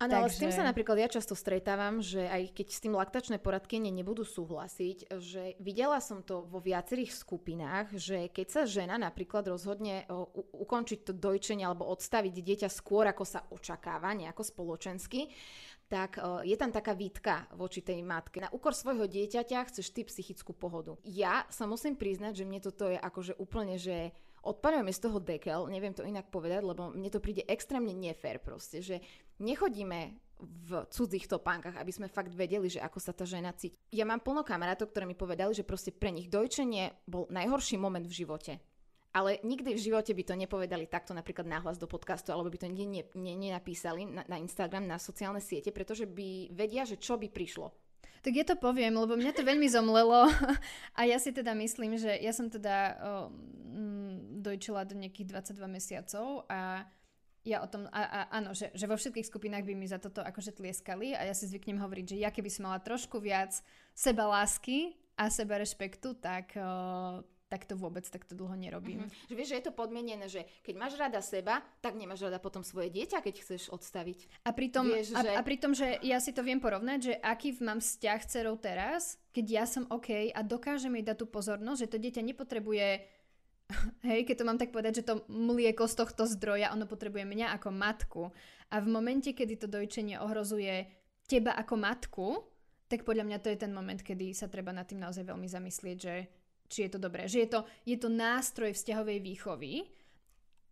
[0.02, 0.22] Áno, Takže...
[0.26, 3.94] ale s tým sa napríklad ja často stretávam, že aj keď s tým laktačné poradkyne
[3.94, 10.10] nebudú súhlasiť, že videla som to vo viacerých skupinách, že keď sa žena napríklad rozhodne
[10.10, 15.30] u- ukončiť to dojčenie alebo odstaviť dieťa skôr, ako sa očakáva, nejako spoločensky,
[15.86, 18.40] tak je tam taká výtka voči tej matke.
[18.40, 20.96] Na úkor svojho dieťaťa chceš ty psychickú pohodu.
[21.04, 25.70] Ja sa musím priznať, že mne toto je akože úplne, že odpadujeme z toho dekel,
[25.70, 29.04] neviem to inak povedať, lebo mne to príde extrémne nefér proste, že
[29.42, 33.78] nechodíme v cudzích topánkach, aby sme fakt vedeli, že ako sa tá žena cíti.
[33.94, 38.06] Ja mám plno kamarátov, ktoré mi povedali, že proste pre nich dojčenie bol najhorší moment
[38.06, 38.58] v živote.
[39.12, 42.72] Ale nikdy v živote by to nepovedali takto napríklad náhlas do podcastu, alebo by to
[42.72, 47.76] nikdy nenapísali na, na Instagram, na sociálne siete, pretože by vedia, že čo by prišlo.
[48.22, 50.30] Tak ja to poviem, lebo mňa to veľmi zomlelo
[51.00, 53.28] a ja si teda myslím, že ja som teda oh,
[54.40, 56.86] dojčila do nejakých 22 mesiacov a
[57.42, 60.22] ja o tom, a, a, áno, že, že vo všetkých skupinách by mi za toto
[60.22, 63.58] akože tlieskali a ja si zvyknem hovoriť, že ja keby som mala trošku viac
[63.98, 69.04] seba lásky a seba rešpektu, tak, uh, tak to vôbec takto dlho nerobím.
[69.04, 69.28] Mm-hmm.
[69.28, 72.62] Že vieš, že je to podmienené, že keď máš rada seba, tak nemáš rada potom
[72.62, 74.46] svoje dieťa, keď chceš odstaviť.
[74.46, 75.30] A pri tom, vieš, a, že...
[75.34, 78.56] a pri tom, že ja si to viem porovnať, že aký mám vzťah s cerou
[78.56, 82.88] teraz, keď ja som OK a dokážem jej dať tú pozornosť, že to dieťa nepotrebuje
[84.08, 87.56] hej, keď to mám tak povedať, že to mlieko z tohto zdroja, ono potrebuje mňa
[87.58, 88.24] ako matku.
[88.72, 90.88] A v momente, kedy to dojčenie ohrozuje
[91.28, 92.28] teba ako matku,
[92.92, 95.98] tak podľa mňa to je ten moment, kedy sa treba nad tým naozaj veľmi zamyslieť,
[95.98, 96.16] že
[96.68, 97.28] či je to dobré.
[97.28, 99.88] Že je to, je to nástroj vzťahovej výchovy,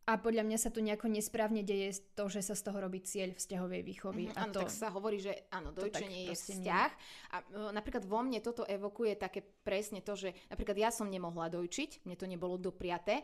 [0.09, 3.37] a podľa mňa sa tu nejako nesprávne deje to, že sa z toho robí cieľ
[3.37, 4.33] vzťahovej výchovy.
[4.33, 6.89] Mm-hmm, a áno, to, tak sa hovorí, že áno, dojčenie je vzťah.
[6.89, 7.29] Nie.
[7.29, 11.53] A uh, napríklad vo mne toto evokuje také presne to, že napríklad ja som nemohla
[11.53, 13.21] dojčiť, mne to nebolo dopriaté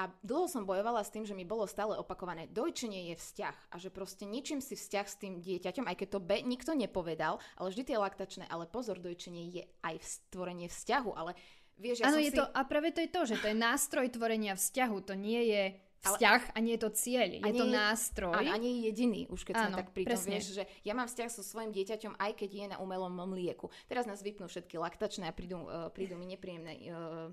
[0.00, 3.76] a dlho som bojovala s tým, že mi bolo stále opakované, dojčenie je vzťah a
[3.76, 7.68] že proste ničím si vzťah s tým dieťaťom, aj keď to be, nikto nepovedal, ale
[7.68, 11.36] vždy tie laktačné, ale pozor, dojčenie je aj stvorenie vzťahu, ale
[11.76, 12.38] vieš, ja Áno, je si...
[12.40, 15.62] to, a práve to je to, že to je nástroj tvorenia vzťahu, to nie je
[16.02, 18.34] vzťah ale, a nie je to cieľ, je to nástroj.
[18.34, 21.30] A ani jediný, už keď áno, sme tak pri tom, vieš, že ja mám vzťah
[21.30, 23.70] so svojim dieťaťom, aj keď je na umelom mlieku.
[23.86, 27.30] Teraz nás vypnú všetky laktačné a prídu, uh, prídu mi nepríjemné uh,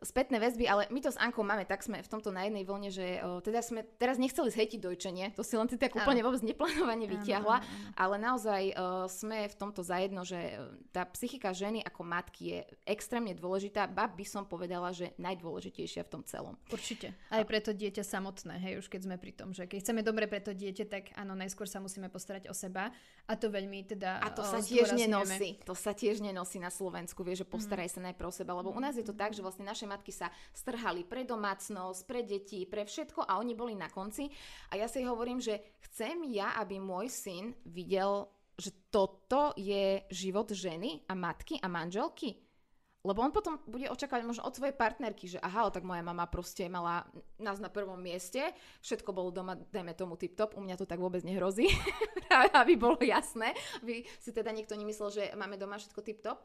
[0.00, 2.88] spätné väzby, ale my to s Ankou máme, tak sme v tomto na jednej vlne,
[2.88, 6.40] že o, teda sme teraz nechceli zhejtiť dojčenie, to si len ty tak úplne vôbec
[6.40, 7.60] neplánovane vyťahla,
[8.00, 8.74] ale naozaj o,
[9.12, 10.56] sme v tomto zajedno, že
[10.90, 16.10] tá psychika ženy ako matky je extrémne dôležitá, ba by som povedala, že najdôležitejšia v
[16.10, 16.56] tom celom.
[16.72, 17.12] Určite.
[17.28, 20.24] Aj pre to dieťa samotné, hej, už keď sme pri tom, že keď chceme dobre
[20.24, 22.88] pre to dieťa, tak áno, najskôr sa musíme postarať o seba
[23.28, 27.20] a to veľmi teda A to sa tiež nenosí, to sa tiež nenosí na Slovensku,
[27.20, 27.94] vieš, že postaraj mm.
[27.94, 30.30] sa najprv o seba, lebo u nás je to tak, že vlastne naše matky sa
[30.54, 34.30] strhali pre domácnosť, pre deti, pre všetko a oni boli na konci.
[34.70, 40.46] A ja si hovorím, že chcem ja, aby môj syn videl, že toto je život
[40.54, 42.38] ženy a matky a manželky.
[43.00, 46.68] Lebo on potom bude očakávať možno od svojej partnerky, že aha, tak moja mama proste
[46.68, 47.08] mala
[47.40, 48.52] nás na prvom mieste,
[48.84, 51.64] všetko bolo doma, dajme tomu tip-top, u mňa to tak vôbec nehrozí,
[52.60, 56.44] aby bolo jasné, aby si teda niekto nemyslel, že máme doma všetko tip-top.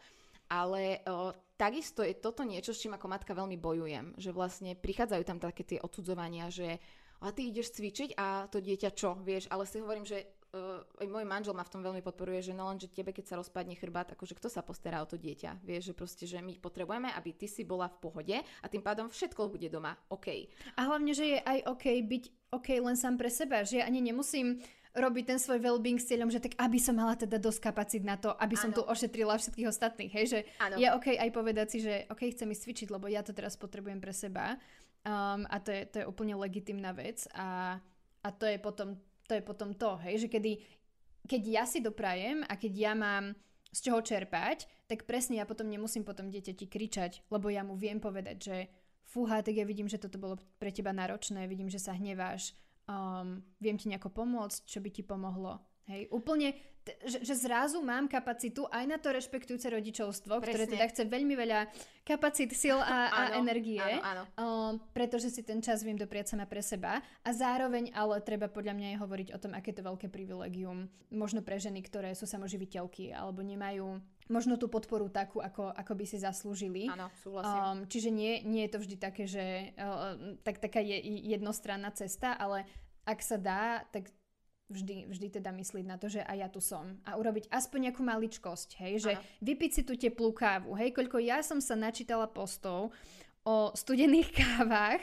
[0.52, 4.16] Ale o, takisto je toto niečo, s čím ako matka veľmi bojujem.
[4.20, 6.78] Že vlastne prichádzajú tam také tie odsudzovania, že
[7.24, 11.26] a ty ideš cvičiť a to dieťa čo, vieš, ale si hovorím, že uh, môj
[11.26, 14.14] manžel ma v tom veľmi podporuje, že no len, že tebe, keď sa rozpadne chrbát,
[14.14, 17.48] akože kto sa postará o to dieťa, vieš, že proste, že my potrebujeme, aby ty
[17.48, 20.52] si bola v pohode a tým pádom všetko bude doma OK.
[20.76, 22.24] A hlavne, že je aj OK byť
[22.56, 24.60] OK len sám pre seba, že ja ani nemusím
[24.96, 28.16] robiť ten svoj well-being s cieľom, že tak aby som mala teda dosť kapacít na
[28.16, 28.80] to, aby som ano.
[28.80, 30.80] tu ošetrila všetkých ostatných, hej, že ano.
[30.80, 34.00] je OK aj povedať si, že OK, chcem ísť cvičiť, lebo ja to teraz potrebujem
[34.00, 34.56] pre seba
[35.04, 37.78] um, a to je, to je úplne legitimná vec a,
[38.24, 38.96] a to je potom
[39.28, 40.64] to, je potom to hej, že kedy,
[41.28, 43.36] keď ja si doprajem a keď ja mám
[43.76, 48.00] z čoho čerpať, tak presne ja potom nemusím potom dieťati kričať, lebo ja mu viem
[48.00, 48.58] povedať, že
[49.04, 52.56] fúha, tak ja vidím, že toto bolo pre teba náročné, vidím, že sa hneváš,
[52.90, 55.62] um, viem ti nejako pomôcť, čo by ti pomohlo.
[55.86, 60.50] Hej, úplne, t- že, že zrazu mám kapacitu aj na to rešpektujúce rodičovstvo, Presne.
[60.50, 61.70] ktoré teda chce veľmi veľa
[62.02, 64.24] kapacít, sil a, a áno, energie, áno, áno.
[64.34, 68.74] Um, pretože si ten čas viem dopriať sama pre seba a zároveň ale treba podľa
[68.74, 73.14] mňa aj hovoriť o tom, aké to veľké privilegium možno pre ženy, ktoré sú samoživiteľky
[73.14, 76.90] alebo nemajú možno tú podporu takú, ako, ako by si zaslúžili.
[76.90, 77.62] Áno, súhlasím.
[77.62, 80.98] Um, čiže nie, nie je to vždy také, že uh, tak, taká je
[81.30, 82.66] jednostranná cesta, ale
[83.06, 84.10] ak sa dá, tak
[84.70, 86.98] vždy, vždy teda myslieť na to, že aj ja tu som.
[87.06, 89.24] A urobiť aspoň nejakú maličkosť, hej, že ano.
[89.46, 92.90] vypiť si tú teplú kávu, hej, koľko ja som sa načítala postov
[93.46, 95.02] o studených kávach.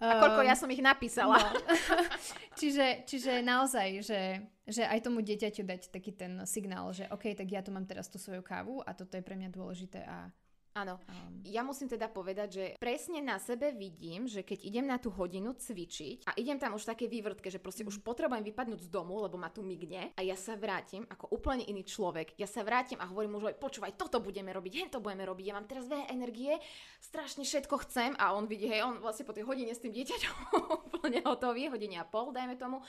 [0.00, 1.36] A koľko um, ja som ich napísala.
[1.36, 1.60] No.
[2.60, 4.20] čiže, čiže naozaj, že,
[4.64, 8.08] že aj tomu dieťaťu dať taký ten signál, že OK, tak ja tu mám teraz
[8.08, 10.32] tú svoju kávu a toto je pre mňa dôležité a
[10.74, 10.98] Áno.
[11.06, 11.38] Um.
[11.46, 15.54] Ja musím teda povedať, že presne na sebe vidím, že keď idem na tú hodinu
[15.54, 17.94] cvičiť a idem tam už také vývrtke, že proste mm.
[17.94, 21.62] už potrebujem vypadnúť z domu, lebo ma tu migne a ja sa vrátim ako úplne
[21.62, 22.34] iný človek.
[22.34, 25.54] Ja sa vrátim a hovorím mužovi, počúvaj, toto budeme robiť, hen to budeme robiť, ja
[25.54, 26.58] mám teraz veľa energie,
[26.98, 30.34] strašne všetko chcem a on vidí, hej, on vlastne po tej hodine s tým dieťaťom
[30.98, 32.82] úplne hotový, hodine a pol, dajme tomu,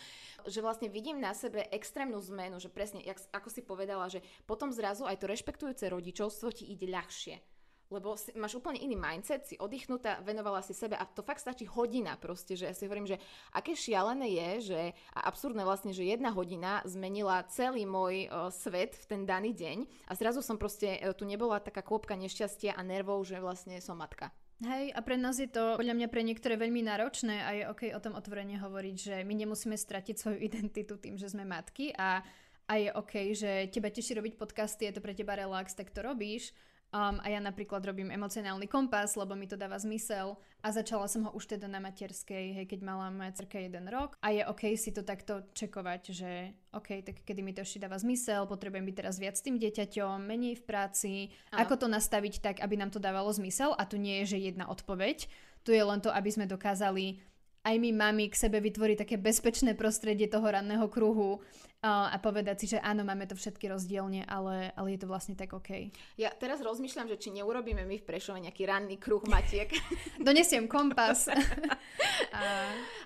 [0.49, 4.73] že vlastne vidím na sebe extrémnu zmenu, že presne, jak, ako si povedala, že potom
[4.73, 7.54] zrazu aj to rešpektujúce rodičovstvo ti ide ľahšie
[7.93, 11.69] lebo si, máš úplne iný mindset, si oddychnutá, venovala si sebe a to fakt stačí
[11.69, 13.21] hodina proste, že ja si hovorím, že
[13.53, 14.81] aké šialené je, že
[15.13, 20.09] a absurdné vlastne, že jedna hodina zmenila celý môj o, svet v ten daný deň
[20.09, 24.01] a zrazu som proste, o, tu nebola taká kôpka nešťastia a nervov, že vlastne som
[24.01, 24.33] matka.
[24.63, 27.81] Hej, a pre nás je to podľa mňa pre niektoré veľmi náročné a je OK
[27.91, 32.23] o tom otvorene hovoriť, že my nemusíme stratiť svoju identitu tým, že sme matky a,
[32.63, 35.99] a je OK, že teba teší robiť podcasty, je to pre teba relax, tak to
[35.99, 36.55] robíš
[36.95, 40.39] Um, a ja napríklad robím emocionálny kompas, lebo mi to dáva zmysel.
[40.63, 44.15] A začala som ho už teda na materskej, hej, keď mala moja cerka jeden rok.
[44.23, 47.99] A je OK si to takto čekovať, že OK, tak kedy mi to ešte dáva
[47.99, 51.13] zmysel, potrebujem byť teraz viac s tým dieťaťom, menej v práci,
[51.51, 51.67] ano.
[51.67, 53.75] ako to nastaviť tak, aby nám to dávalo zmysel?
[53.75, 55.27] A tu nie je, že jedna odpoveď,
[55.67, 57.19] tu je len to, aby sme dokázali
[57.65, 61.41] aj my mami k sebe vytvoriť také bezpečné prostredie toho ranného kruhu,
[61.86, 65.53] a povedať si, že áno, máme to všetky rozdielne, ale, ale je to vlastne tak
[65.53, 65.93] OK.
[66.17, 69.69] Ja teraz rozmýšľam, že či neurobíme my v Prešove nejaký ranný kruh matiek.
[70.27, 71.29] Donesiem kompas.
[72.33, 72.41] a,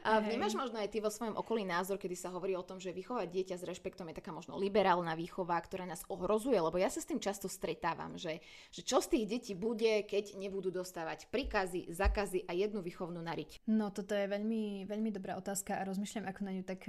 [0.08, 2.96] a vnímaš možno aj ty vo svojom okolí názor, kedy sa hovorí o tom, že
[2.96, 7.04] vychovať dieťa s rešpektom je taká možno liberálna výchova, ktorá nás ohrozuje, lebo ja sa
[7.04, 8.40] s tým často stretávam, že,
[8.72, 13.68] že čo z tých detí bude, keď nebudú dostávať prikazy, zakazy a jednu výchovnú nariť.
[13.68, 16.82] No toto je veľmi, veľmi dobrá otázka a rozmýšľam, ako na ňu tak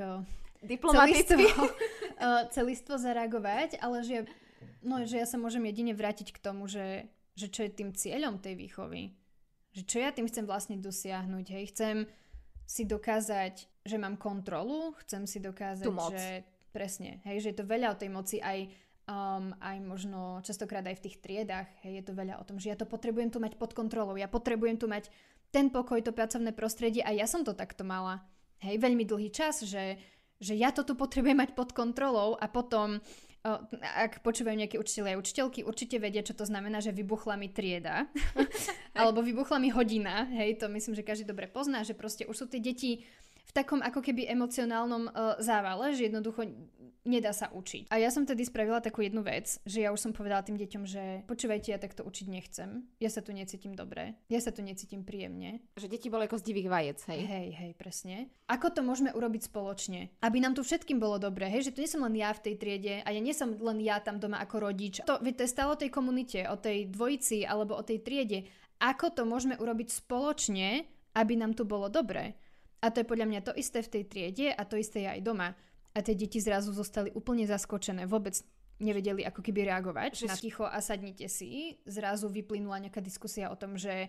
[0.62, 4.16] diplomaticky celistvo, uh, celistvo zareagovať, ale že,
[4.84, 8.40] no, že ja sa môžem jedine vrátiť k tomu, že, že čo je tým cieľom
[8.40, 9.16] tej výchovy.
[9.70, 11.46] Že čo ja tým chcem vlastne dosiahnuť.
[11.54, 11.64] Hej?
[11.72, 11.96] Chcem
[12.66, 16.26] si dokázať, že mám kontrolu, chcem si dokázať, že
[16.70, 18.70] presne, hej, že je to veľa o tej moci aj
[19.10, 22.70] um, aj možno častokrát aj v tých triedách, hej, je to veľa o tom, že
[22.70, 25.10] ja to potrebujem tu mať pod kontrolou, ja potrebujem tu mať
[25.50, 28.22] ten pokoj, to pracovné prostredie a ja som to takto mala.
[28.62, 29.98] Hej, veľmi dlhý čas, že
[30.40, 32.98] že ja to tu potrebujem mať pod kontrolou a potom
[33.80, 38.04] ak počúvajú nejaké učiteľe a učiteľky, určite vedia, čo to znamená, že vybuchla mi trieda.
[39.00, 40.28] Alebo vybuchla mi hodina.
[40.28, 43.00] Hej, to myslím, že každý dobre pozná, že proste už sú tie deti
[43.50, 46.46] v takom ako keby emocionálnom uh, závale, že jednoducho
[47.02, 47.88] nedá sa učiť.
[47.90, 50.82] A ja som tedy spravila takú jednu vec, že ja už som povedala tým deťom,
[50.84, 52.86] že počúvajte, ja takto učiť nechcem.
[53.00, 54.20] Ja sa tu necítim dobre.
[54.28, 55.64] Ja sa tu necítim príjemne.
[55.80, 57.20] Že deti boli ako z divých vajec, hej?
[57.24, 58.30] Hej, hej, presne.
[58.46, 60.12] Ako to môžeme urobiť spoločne?
[60.20, 61.66] Aby nám tu všetkým bolo dobre, hej?
[61.66, 63.98] Že tu nie som len ja v tej triede a ja nie som len ja
[63.98, 65.00] tam doma ako rodič.
[65.08, 68.46] To, to je stále o tej komunite, o tej dvojici alebo o tej triede.
[68.80, 72.36] Ako to môžeme urobiť spoločne, aby nám tu bolo dobre?
[72.80, 75.20] A to je podľa mňa to isté v tej triede a to isté je aj
[75.20, 75.52] doma
[75.90, 78.06] a tie deti zrazu zostali úplne zaskočené.
[78.06, 78.36] Vôbec
[78.80, 80.26] nevedeli ako keby reagovať že...
[80.26, 81.76] na ticho a sadnite si.
[81.84, 84.08] Zrazu vyplynula nejaká diskusia o tom, že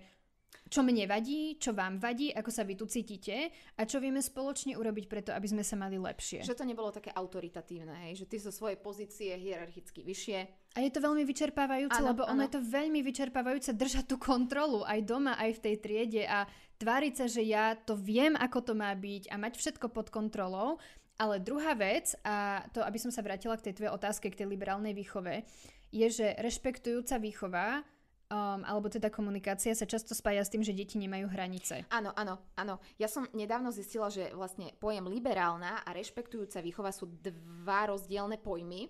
[0.72, 4.76] čo mne vadí, čo vám vadí, ako sa vy tu cítite a čo vieme spoločne
[4.80, 6.48] urobiť preto, aby sme sa mali lepšie.
[6.48, 8.24] Že to nebolo také autoritatívne, hej?
[8.24, 10.40] že ty zo svojej pozície hierarchicky vyššie.
[10.76, 12.40] A je to veľmi vyčerpávajúce, ano, lebo ano.
[12.40, 16.48] ono je to veľmi vyčerpávajúce držať tú kontrolu aj doma, aj v tej triede a
[16.82, 20.82] tváriť sa, že ja to viem, ako to má byť a mať všetko pod kontrolou
[21.22, 24.48] ale druhá vec, a to aby som sa vrátila k tej tvojej otázke, k tej
[24.50, 25.46] liberálnej výchove,
[25.94, 27.86] je, že rešpektujúca výchova
[28.32, 31.84] Um, alebo teda komunikácia sa často spája s tým, že deti nemajú hranice.
[31.92, 32.80] Áno, áno, áno.
[32.96, 38.88] Ja som nedávno zistila, že vlastne pojem liberálna a rešpektujúca výchova sú dva rozdielne pojmy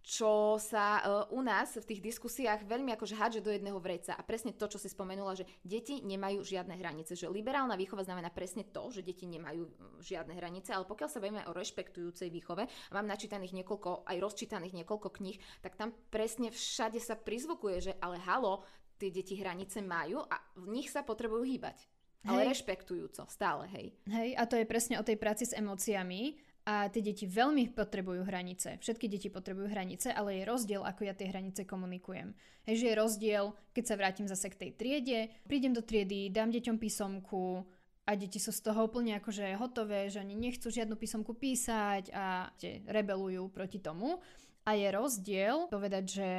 [0.00, 4.16] čo sa uh, u nás v tých diskusiách veľmi akože hádže do jedného vreca.
[4.16, 7.12] A presne to, čo si spomenula, že deti nemajú žiadne hranice.
[7.12, 9.68] Že liberálna výchova znamená presne to, že deti nemajú
[10.00, 14.82] žiadne hranice, ale pokiaľ sa bavíme o rešpektujúcej výchove, a mám načítaných niekoľko, aj rozčítaných
[14.82, 18.64] niekoľko kníh, tak tam presne všade sa prizvukuje, že ale halo,
[19.00, 21.88] tie deti hranice majú a v nich sa potrebujú hýbať.
[22.20, 23.96] Ale rešpektujúco, stále, hej.
[24.04, 26.36] Hej, a to je presne o tej práci s emóciami
[26.70, 28.78] a tie deti veľmi potrebujú hranice.
[28.78, 32.30] Všetky deti potrebujú hranice, ale je rozdiel, ako ja tie hranice komunikujem.
[32.62, 33.44] Hej, že je rozdiel,
[33.74, 37.66] keď sa vrátim zase k tej triede, prídem do triedy, dám deťom písomku
[38.06, 42.54] a deti sú z toho úplne akože hotové, že oni nechcú žiadnu písomku písať a
[42.86, 44.22] rebelujú proti tomu.
[44.62, 46.30] A je rozdiel povedať, že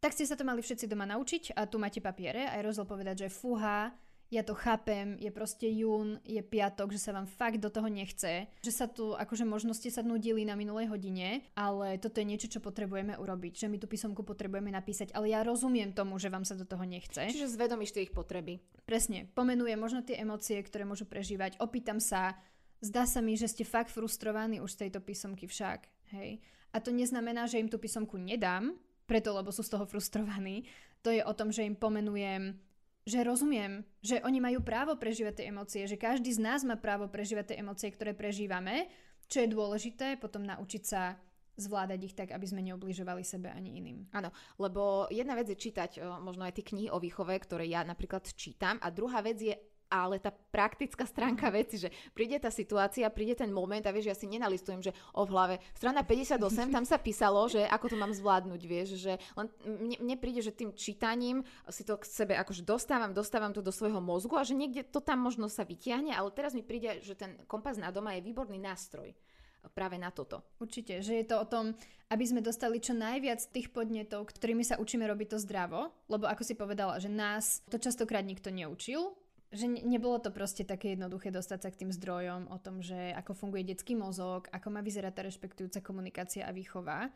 [0.00, 2.88] tak ste sa to mali všetci doma naučiť a tu máte papiere a je rozdiel
[2.88, 3.92] povedať, že fuha,
[4.26, 8.50] ja to chápem, je proste jún, je piatok, že sa vám fakt do toho nechce,
[8.58, 12.50] že sa tu, akože možno ste sa nudili na minulej hodine, ale toto je niečo,
[12.50, 16.42] čo potrebujeme urobiť, že my tú písomku potrebujeme napísať, ale ja rozumiem tomu, že vám
[16.42, 17.30] sa do toho nechce.
[17.30, 18.58] Čiže zvedomíš tie ich potreby.
[18.82, 22.34] Presne, pomenujem možno tie emócie, ktoré môžu prežívať, opýtam sa,
[22.82, 25.86] zdá sa mi, že ste fakt frustrovaní už z tejto písomky však,
[26.18, 26.42] hej.
[26.74, 28.74] A to neznamená, že im tú písomku nedám,
[29.06, 30.66] preto lebo sú z toho frustrovaní.
[31.06, 32.58] To je o tom, že im pomenujem
[33.06, 37.06] že rozumiem, že oni majú právo prežívať tie emócie, že každý z nás má právo
[37.06, 38.90] prežívať tie emócie, ktoré prežívame,
[39.30, 41.14] čo je dôležité, potom naučiť sa
[41.56, 44.12] zvládať ich tak, aby sme neobližovali sebe ani iným.
[44.12, 44.28] Áno,
[44.60, 48.76] lebo jedna vec je čítať možno aj tie knihy o výchove, ktoré ja napríklad čítam
[48.84, 49.56] a druhá vec je
[49.90, 54.16] ale tá praktická stránka veci, že príde tá situácia, príde ten moment a vieš, ja
[54.16, 58.12] si nenalistujem, že o v hlave, strana 58, tam sa písalo, že ako to mám
[58.14, 62.62] zvládnuť, vieš, že len mne, mne príde, že tým čítaním si to k sebe akože
[62.62, 66.30] dostávam, dostávam to do svojho mozgu a že niekde to tam možno sa vytiahne, ale
[66.34, 69.14] teraz mi príde, že ten kompas na doma je výborný nástroj
[69.74, 70.46] práve na toto.
[70.62, 71.74] Určite, že je to o tom,
[72.10, 76.42] aby sme dostali čo najviac tých podnetov, ktorými sa učíme robiť to zdravo, lebo ako
[76.46, 79.14] si povedala, že nás to častokrát nikto neučil,
[79.56, 83.32] že nebolo to proste také jednoduché dostať sa k tým zdrojom o tom, že ako
[83.32, 87.08] funguje detský mozog, ako má vyzerať tá rešpektujúca komunikácia a výchova.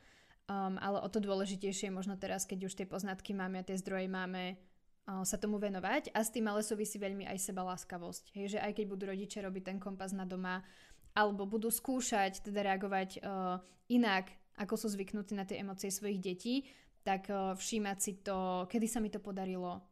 [0.50, 3.78] Um, ale o to dôležitejšie je možno teraz, keď už tie poznatky máme a tie
[3.78, 4.58] zdroje máme,
[5.06, 6.10] uh, sa tomu venovať.
[6.10, 8.34] A s tým ale súvisí veľmi aj seba láskavosť.
[8.34, 10.66] Hej, že aj keď budú rodičia robiť ten kompas na doma
[11.14, 16.66] alebo budú skúšať teda reagovať uh, inak, ako sú zvyknutí na tie emócie svojich detí,
[17.02, 19.89] tak uh, všímať si to, kedy sa mi to podarilo.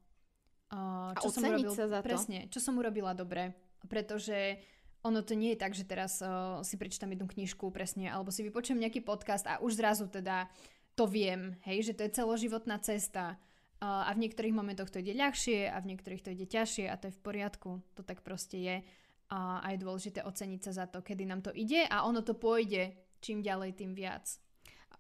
[0.69, 2.07] Uh, čo A som urobil, sa za to.
[2.07, 3.57] Presne, čo som urobila dobre.
[3.89, 4.61] Pretože
[5.01, 8.45] ono to nie je tak, že teraz uh, si prečítam jednu knižku presne, alebo si
[8.45, 10.51] vypočujem nejaký podcast a už zrazu teda
[10.99, 13.39] to viem, hej, že to je celoživotná cesta
[13.79, 16.99] uh, a v niektorých momentoch to ide ľahšie a v niektorých to ide ťažšie a
[16.99, 18.77] to je v poriadku, to tak proste je
[19.31, 22.35] a, a je dôležité oceniť sa za to, kedy nám to ide a ono to
[22.35, 22.91] pôjde
[23.21, 24.27] čím ďalej, tým viac.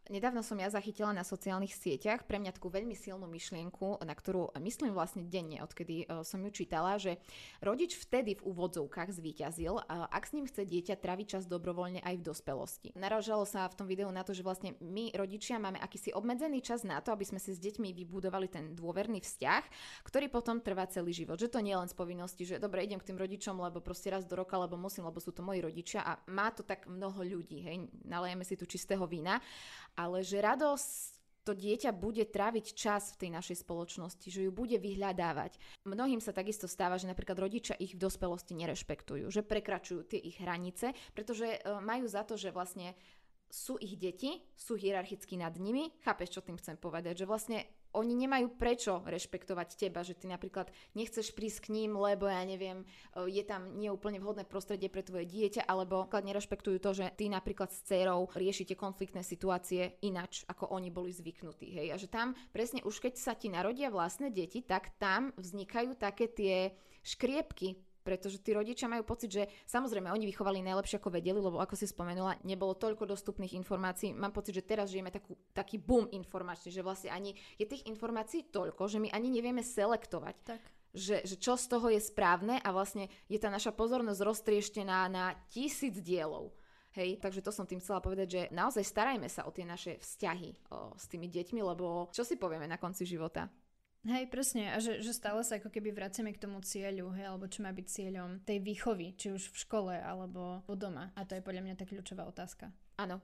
[0.09, 4.57] Nedávno som ja zachytila na sociálnych sieťach pre mňa takú veľmi silnú myšlienku, na ktorú
[4.57, 7.21] myslím vlastne denne, odkedy e, som ju čítala, že
[7.61, 12.25] rodič vtedy v úvodzovkách zvíťazil, ak s ním chce dieťa traviť čas dobrovoľne aj v
[12.25, 12.89] dospelosti.
[12.97, 16.89] Naražalo sa v tom videu na to, že vlastne my rodičia máme akýsi obmedzený čas
[16.89, 19.63] na to, aby sme si s deťmi vybudovali ten dôverný vzťah,
[20.09, 21.37] ktorý potom trvá celý život.
[21.37, 24.09] Že to nie je len z povinnosti, že dobre, idem k tým rodičom, lebo proste
[24.09, 27.21] raz do roka, lebo musím, lebo sú to moji rodičia a má to tak mnoho
[27.21, 29.37] ľudí, hej, nalejeme si tu čistého vína
[29.99, 34.77] ale že radosť to dieťa bude tráviť čas v tej našej spoločnosti, že ju bude
[34.77, 35.57] vyhľadávať.
[35.89, 40.37] Mnohým sa takisto stáva, že napríklad rodičia ich v dospelosti nerešpektujú, že prekračujú tie ich
[40.45, 42.93] hranice, pretože e, majú za to, že vlastne
[43.49, 45.89] sú ich deti, sú hierarchicky nad nimi.
[46.05, 47.25] Chápeš, čo tým chcem povedať?
[47.25, 47.59] Že vlastne
[47.97, 52.85] oni nemajú prečo rešpektovať teba, že ty napríklad nechceš prísť k ním, lebo ja neviem,
[52.85, 57.73] e, je tam neúplne vhodné prostredie pre tvoje dieťa, alebo nerešpektujú to, že ty napríklad
[57.73, 61.69] s dcerou riešite konfliktné situácie inač, ako oni boli zvyknutí.
[61.73, 61.89] Hej?
[61.95, 66.29] A že tam presne už keď sa ti narodia vlastné deti, tak tam vznikajú také
[66.29, 71.61] tie škriepky pretože tí rodičia majú pocit, že samozrejme oni vychovali najlepšie ako vedeli, lebo
[71.61, 74.17] ako si spomenula, nebolo toľko dostupných informácií.
[74.17, 78.49] Mám pocit, že teraz žijeme takú, taký boom informačný, že vlastne ani je tých informácií
[78.49, 80.37] toľko, že my ani nevieme selektovať.
[80.49, 80.63] Tak.
[80.97, 85.37] Že, že čo z toho je správne a vlastne je tá naša pozornosť roztrieštená na
[85.53, 86.57] tisíc dielov.
[86.97, 90.73] Hej, takže to som tým chcela povedať, že naozaj starajme sa o tie naše vzťahy
[90.73, 93.53] o, s tými deťmi, lebo čo si povieme na konci života?
[94.07, 94.71] Hej, presne.
[94.71, 97.75] A že, že stále sa ako keby vraciame k tomu cieľu, hej, alebo čo má
[97.75, 101.11] byť cieľom tej výchovy, či už v škole, alebo doma.
[101.19, 102.71] A to je podľa mňa tá kľúčová otázka.
[102.95, 103.19] Áno,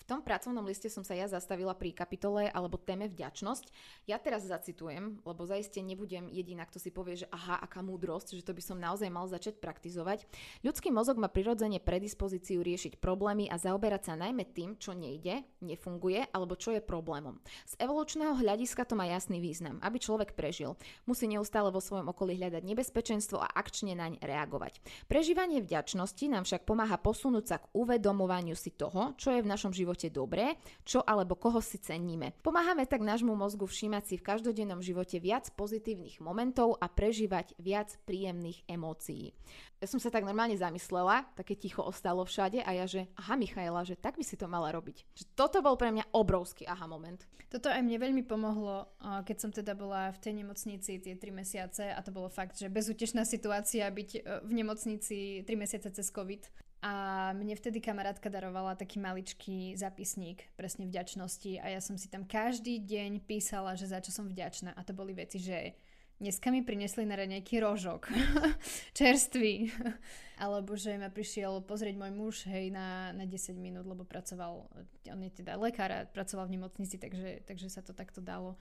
[0.00, 3.68] v tom pracovnom liste som sa ja zastavila pri kapitole alebo téme vďačnosť.
[4.08, 8.44] Ja teraz zacitujem, lebo zaiste nebudem jediná, kto si povie, že aha, aká múdrosť, že
[8.44, 10.24] to by som naozaj mal začať praktizovať.
[10.64, 16.32] Ľudský mozog má prirodzene predispozíciu riešiť problémy a zaoberať sa najmä tým, čo nejde, nefunguje
[16.32, 17.36] alebo čo je problémom.
[17.68, 19.76] Z evolučného hľadiska to má jasný význam.
[19.84, 24.80] Aby človek prežil, musí neustále vo svojom okolí hľadať nebezpečenstvo a akčne naň reagovať.
[25.06, 29.74] Prežívanie vďačnosti nám však pomáha posunúť sa k uvedomovaniu si toho, čo je v našom
[29.74, 30.54] živote živote dobré,
[30.86, 32.30] čo alebo koho si ceníme.
[32.46, 37.98] Pomáhame tak nášmu mozgu všímať si v každodennom živote viac pozitívnych momentov a prežívať viac
[38.06, 39.34] príjemných emócií.
[39.82, 43.82] Ja som sa tak normálne zamyslela, také ticho ostalo všade a ja, že aha Michaela,
[43.82, 45.02] že tak by si to mala robiť.
[45.10, 47.26] Že toto bol pre mňa obrovský aha moment.
[47.50, 48.86] Toto aj mne veľmi pomohlo,
[49.26, 52.70] keď som teda bola v tej nemocnici tie 3 mesiace a to bolo fakt, že
[52.70, 56.69] bezútešná situácia byť e, v nemocnici 3 mesiace cez COVID.
[56.80, 56.92] A
[57.36, 62.80] mne vtedy kamarátka darovala taký maličký zapisník presne vďačnosti a ja som si tam každý
[62.80, 64.72] deň písala, že za čo som vďačná.
[64.72, 65.76] A to boli veci, že
[66.16, 68.08] dneska mi prinesli na nejaký rožok,
[68.98, 69.68] čerstvý.
[70.44, 74.64] Alebo že ma prišiel pozrieť môj muž, hej, na, na 10 minút, lebo pracoval,
[75.12, 78.56] on je teda lekár a pracoval v nemocnici, takže, takže sa to takto dalo.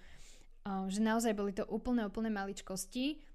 [0.91, 3.28] že naozaj boli to úplne, úplne maličkosti,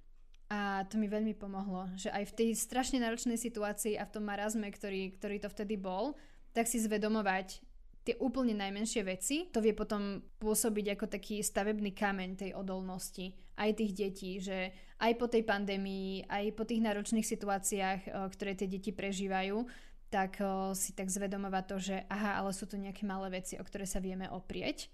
[0.52, 4.24] a to mi veľmi pomohlo, že aj v tej strašne náročnej situácii a v tom
[4.28, 6.14] marazme, ktorý, ktorý to vtedy bol,
[6.52, 7.64] tak si zvedomovať
[8.04, 13.70] tie úplne najmenšie veci, to vie potom pôsobiť ako taký stavebný kameň tej odolnosti aj
[13.80, 18.92] tých detí, že aj po tej pandémii, aj po tých náročných situáciách, ktoré tie deti
[18.92, 19.64] prežívajú,
[20.12, 20.38] tak
[20.76, 23.98] si tak zvedomovať to, že aha, ale sú to nejaké malé veci, o ktoré sa
[23.98, 24.92] vieme oprieť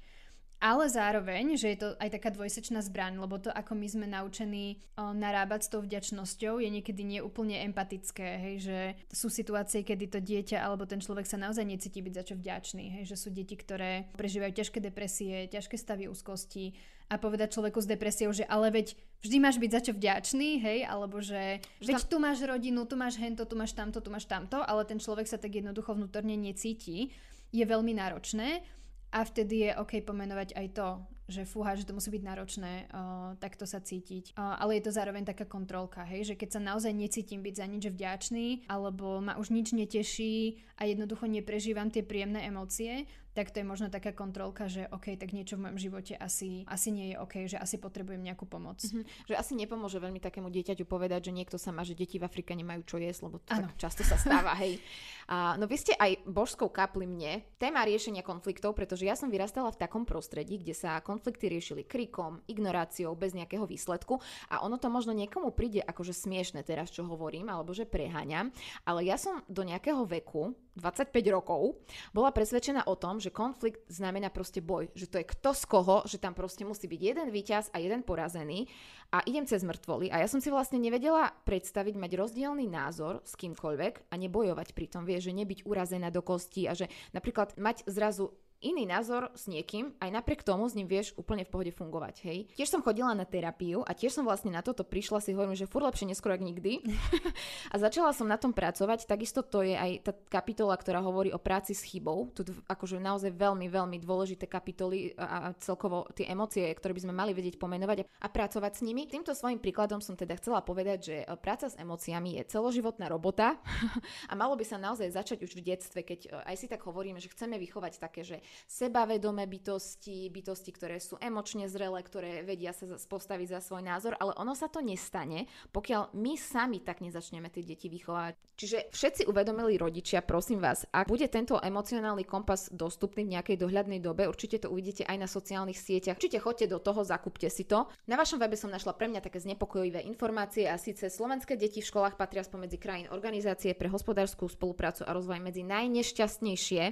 [0.61, 4.77] ale zároveň, že je to aj taká dvojsečná zbraň, lebo to, ako my sme naučení
[4.95, 10.21] o, narábať s tou vďačnosťou, je niekedy neúplne empatické, hej, že sú situácie, kedy to
[10.21, 13.57] dieťa alebo ten človek sa naozaj necíti byť za čo vďačný, hej, že sú deti,
[13.57, 16.77] ktoré prežívajú ťažké depresie, ťažké stavy úzkosti
[17.11, 18.95] a povedať človeku s depresiou, že ale veď
[19.25, 23.01] vždy máš byť za čo vďačný, hej, alebo že, že veď tu máš rodinu, tu
[23.01, 26.37] máš hento, tu máš tamto, tu máš tamto, ale ten človek sa tak jednoducho vnútorne
[26.37, 27.11] necíti,
[27.51, 28.63] je veľmi náročné.
[29.11, 30.89] A vtedy je OK pomenovať aj to,
[31.31, 34.35] že fúha, že to musí byť náročné uh, takto sa cítiť.
[34.35, 37.67] Uh, ale je to zároveň taká kontrolka, hej, že keď sa naozaj necítim byť za
[37.71, 43.62] nič vďačný, alebo ma už nič neteší a jednoducho neprežívam tie príjemné emócie, tak to
[43.62, 47.16] je možno taká kontrolka, že OK, tak niečo v mojom živote asi, asi nie je
[47.16, 48.83] OK, že asi potrebujem nejakú pomoc.
[48.83, 49.31] Mm-hmm.
[49.31, 52.59] Že asi nepomôže veľmi takému dieťaťu povedať, že niekto sa má, že deti v Afrike
[52.59, 54.83] nemajú čo jesť, lebo to tak často sa stáva, hej.
[55.31, 57.47] A, no vy ste aj božskou kapli mne.
[57.62, 62.43] Téma riešenia konfliktov, pretože ja som vyrastala v takom prostredí, kde sa konflikty riešili krikom,
[62.51, 64.18] ignoráciou, bez nejakého výsledku
[64.51, 68.51] a ono to možno niekomu príde akože smiešne teraz, čo hovorím, alebo že preháňam,
[68.83, 71.79] ale ja som do nejakého veku, 25 rokov,
[72.14, 75.97] bola presvedčená o tom, že konflikt znamená proste boj, že to je kto z koho,
[76.07, 78.71] že tam proste musí byť jeden víťaz a jeden porazený
[79.11, 80.14] a idem cez mŕtvoly.
[80.14, 84.87] A ja som si vlastne nevedela predstaviť mať rozdielný názor s kýmkoľvek a nebojovať pri
[84.87, 88.31] tom, vie, že nebyť urazená do kosti a že napríklad mať zrazu
[88.61, 92.39] iný názor s niekým, aj napriek tomu s ním vieš úplne v pohode fungovať, hej.
[92.53, 95.69] Tiež som chodila na terapiu a tiež som vlastne na toto prišla, si hovorím, že
[95.69, 96.85] fur lepšie neskôr ako nikdy.
[97.73, 101.41] a začala som na tom pracovať, takisto to je aj tá kapitola, ktorá hovorí o
[101.41, 102.29] práci s chybou.
[102.37, 107.33] Tu akože naozaj veľmi, veľmi dôležité kapitoly a celkovo tie emócie, ktoré by sme mali
[107.33, 109.09] vedieť pomenovať a pracovať s nimi.
[109.09, 113.57] Týmto svojim príkladom som teda chcela povedať, že e, práca s emóciami je celoživotná robota
[114.31, 117.17] a malo by sa naozaj začať už v detstve, keď e, aj si tak hovoríme,
[117.17, 118.37] že chceme vychovať také, že
[118.67, 124.35] sebavedomé bytosti, bytosti, ktoré sú emočne zrelé, ktoré vedia sa postaviť za svoj názor, ale
[124.37, 128.35] ono sa to nestane, pokiaľ my sami tak nezačneme tie deti vychovať.
[128.61, 134.05] Čiže všetci uvedomili rodičia, prosím vás, ak bude tento emocionálny kompas dostupný v nejakej dohľadnej
[134.05, 136.21] dobe, určite to uvidíte aj na sociálnych sieťach.
[136.21, 137.89] Určite choďte do toho, zakúpte si to.
[138.05, 141.89] Na vašom webe som našla pre mňa také znepokojivé informácie a síce slovenské deti v
[141.89, 146.83] školách patria spomedzi krajín organizácie pre hospodárskú spoluprácu a rozvoj medzi najnešťastnejšie.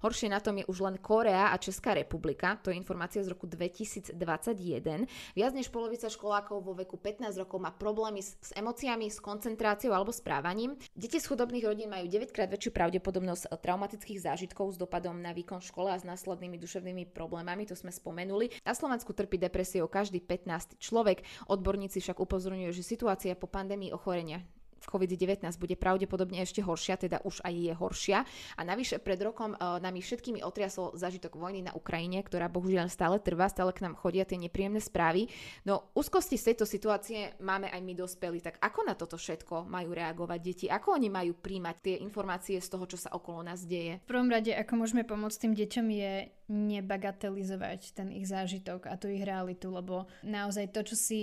[0.00, 3.48] Horšie na tom je už len Korea a Česká republika, to je informácia z roku
[3.48, 5.08] 2021.
[5.32, 9.96] Viac než polovica školákov vo veku 15 rokov má problémy s, s emóciami, s koncentráciou
[9.96, 10.76] alebo správaním.
[10.92, 15.64] Deti z chudobných rodín majú 9 krát väčšiu pravdepodobnosť traumatických zážitkov s dopadom na výkon
[15.64, 18.52] školy a s následnými duševnými problémami, to sme spomenuli.
[18.68, 21.24] Na Slovensku trpí depresiou každý 15 človek.
[21.48, 24.44] Odborníci však upozorňujú, že situácia po pandémii ochorenia
[24.86, 28.18] COVID-19 bude pravdepodobne ešte horšia, teda už aj je horšia.
[28.54, 33.18] A navyše pred rokom uh, nami všetkými otriasol zažitok vojny na Ukrajine, ktorá bohužiaľ stále
[33.18, 35.26] trvá, stále k nám chodia tie nepríjemné správy.
[35.66, 39.90] No úzkosti z tejto situácie máme aj my dospelí, tak ako na toto všetko majú
[39.96, 40.66] reagovať deti?
[40.70, 44.04] Ako oni majú príjmať tie informácie z toho, čo sa okolo nás deje?
[44.04, 46.12] V prvom rade, ako môžeme pomôcť tým deťom je
[46.48, 51.22] nebagatelizovať ten ich zážitok a tú ich realitu, lebo naozaj to, čo si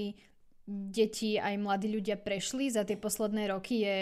[0.68, 4.00] deti aj mladí ľudia prešli za tie posledné roky je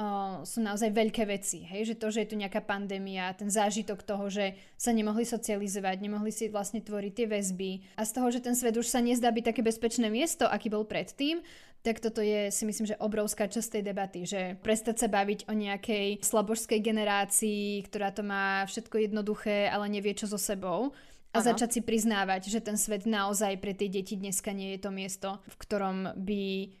[0.00, 1.60] Uh, sú naozaj veľké veci.
[1.60, 1.92] Hej?
[1.92, 6.32] Že to, že je tu nejaká pandémia, ten zážitok toho, že sa nemohli socializovať, nemohli
[6.32, 9.52] si vlastne tvoriť tie väzby a z toho, že ten svet už sa nezdá byť
[9.52, 11.44] také bezpečné miesto, aký bol predtým,
[11.84, 15.52] tak toto je si myslím, že obrovská časť tej debaty, že prestať sa baviť o
[15.52, 20.96] nejakej slabožskej generácii, ktorá to má všetko jednoduché, ale nevie čo so sebou
[21.30, 21.46] a ano.
[21.46, 25.38] začať si priznávať, že ten svet naozaj pre tie deti dneska nie je to miesto,
[25.46, 26.74] v ktorom by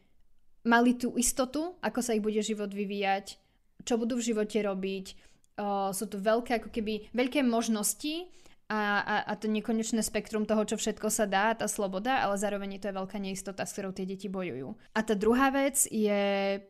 [0.66, 3.38] mali tú istotu, ako sa ich bude život vyvíjať,
[3.86, 5.06] čo budú v živote robiť.
[5.60, 8.28] O, sú tu veľké, ako keby, veľké možnosti
[8.70, 12.78] a, a, a to nekonečné spektrum toho, čo všetko sa dá, tá sloboda, ale zároveň
[12.78, 14.78] to je veľká neistota, s ktorou tie deti bojujú.
[14.94, 16.22] A tá druhá vec je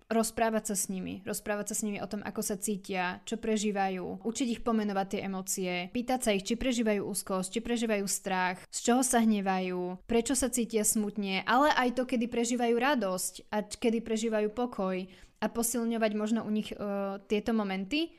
[0.09, 1.21] rozprávať sa s nimi.
[1.29, 5.21] Rozprávať sa s nimi o tom, ako sa cítia, čo prežívajú, učiť ich pomenovať tie
[5.29, 10.33] emócie, pýtať sa ich, či prežívajú úzkosť, či prežívajú strach, z čoho sa hnevajú, prečo
[10.33, 15.05] sa cítia smutne, ale aj to, kedy prežívajú radosť a kedy prežívajú pokoj
[15.41, 18.13] a posilňovať možno u nich uh, tieto momenty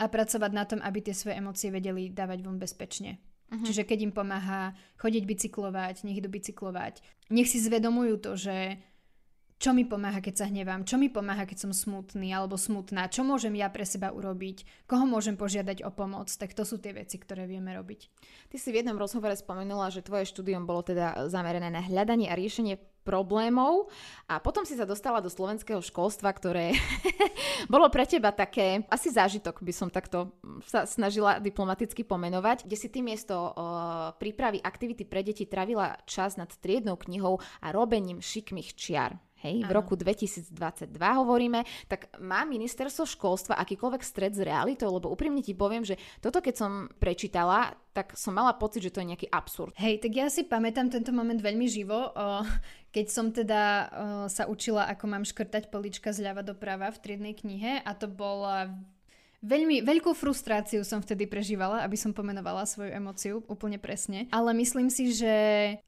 [0.00, 3.20] a pracovať na tom, aby tie svoje emócie vedeli dávať von bezpečne.
[3.52, 3.66] Uh-huh.
[3.68, 8.80] Čiže keď im pomáha chodiť bicyklovať, nech idú bicyklovať, nech si zvedomujú to, že
[9.60, 13.20] čo mi pomáha, keď sa hnevám, čo mi pomáha, keď som smutný alebo smutná, čo
[13.28, 17.20] môžem ja pre seba urobiť, koho môžem požiadať o pomoc, tak to sú tie veci,
[17.20, 18.08] ktoré vieme robiť.
[18.48, 22.40] Ty si v jednom rozhovore spomenula, že tvoje štúdium bolo teda zamerané na hľadanie a
[22.40, 23.92] riešenie problémov
[24.28, 26.72] a potom si sa dostala do slovenského školstva, ktoré
[27.72, 32.88] bolo pre teba také, asi zážitok by som takto sa snažila diplomaticky pomenovať, kde si
[32.88, 38.72] ty miesto uh, prípravy aktivity pre deti travila čas nad triednou knihou a robením šikmých
[38.72, 40.54] čiar hej, v roku 2022
[40.96, 46.44] hovoríme, tak má ministerstvo školstva akýkoľvek stred s realitou, lebo úprimne ti poviem, že toto
[46.44, 49.74] keď som prečítala, tak som mala pocit, že to je nejaký absurd.
[49.74, 52.14] Hej, tak ja si pamätám tento moment veľmi živo,
[52.94, 53.62] keď som teda
[54.30, 58.70] sa učila, ako mám škrtať polička zľava doprava v triednej knihe a to bola
[59.40, 64.28] Veľmi, veľkú frustráciu som vtedy prežívala, aby som pomenovala svoju emociu úplne presne.
[64.28, 65.32] Ale myslím si, že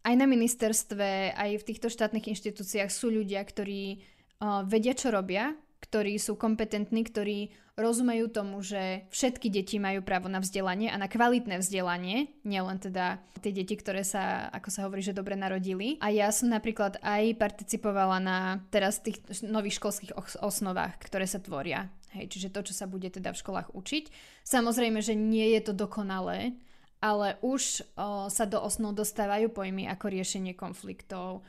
[0.00, 4.00] aj na ministerstve, aj v týchto štátnych inštitúciách sú ľudia, ktorí
[4.40, 5.52] uh, vedia, čo robia,
[5.84, 11.08] ktorí sú kompetentní, ktorí rozumejú tomu, že všetky deti majú právo na vzdelanie a na
[11.08, 15.96] kvalitné vzdelanie, nielen teda tie deti, ktoré sa, ako sa hovorí, že dobre narodili.
[16.04, 18.38] A ja som napríklad aj participovala na
[18.68, 21.88] teraz tých nových školských osnovách, ktoré sa tvoria.
[22.12, 24.04] Hej, čiže to, čo sa bude teda v školách učiť.
[24.44, 26.52] Samozrejme, že nie je to dokonalé,
[27.00, 31.40] ale už o, sa do osnov dostávajú pojmy ako riešenie konfliktov,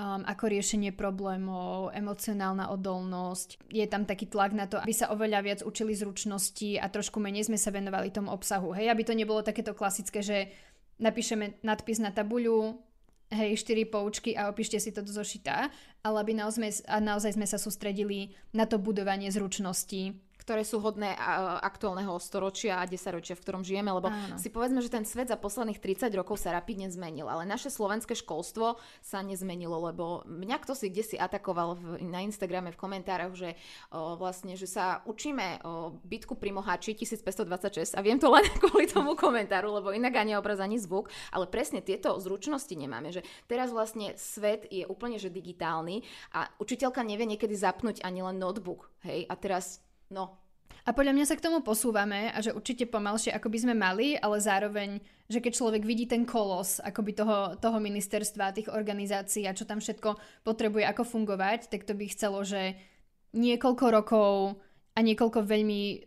[0.00, 3.68] um, ako riešenie problémov, emocionálna odolnosť.
[3.68, 7.48] Je tam taký tlak na to, aby sa oveľa viac učili zručnosti a trošku menej
[7.48, 8.72] sme sa venovali tomu obsahu.
[8.76, 10.48] Hej, aby to nebolo takéto klasické, že
[11.00, 12.80] napíšeme nadpis na tabuľu,
[13.32, 15.68] hej, 4 poučky a opíšte si to do zošita,
[16.06, 20.14] ale aby naozaj, naozaj sme sa sústredili na to budovanie zručností,
[20.46, 21.10] ktoré sú hodné
[21.58, 24.38] aktuálneho storočia a desaťročia, v ktorom žijeme, lebo Áno.
[24.38, 28.14] si povedzme, že ten svet za posledných 30 rokov sa rapidne zmenil, ale naše slovenské
[28.14, 33.34] školstvo sa nezmenilo, lebo mňa kto si kde si atakoval v, na Instagrame v komentároch,
[33.34, 33.58] že
[33.90, 38.86] o, vlastne, že sa učíme o bitku pri Mohači 1526 a viem to len kvôli
[38.86, 43.74] tomu komentáru, lebo inak ani obraz, ani zvuk, ale presne tieto zručnosti nemáme, že teraz
[43.74, 49.26] vlastne svet je úplne že digitálny a učiteľka nevie niekedy zapnúť ani len notebook, hej,
[49.26, 50.38] a teraz No.
[50.86, 54.14] A podľa mňa sa k tomu posúvame a že určite pomalšie, ako by sme mali,
[54.14, 59.56] ale zároveň, že keď človek vidí ten kolos akoby toho, toho ministerstva, tých organizácií a
[59.56, 60.14] čo tam všetko
[60.46, 62.78] potrebuje, ako fungovať, tak to by chcelo, že
[63.34, 64.62] niekoľko rokov
[64.94, 66.06] a niekoľko veľmi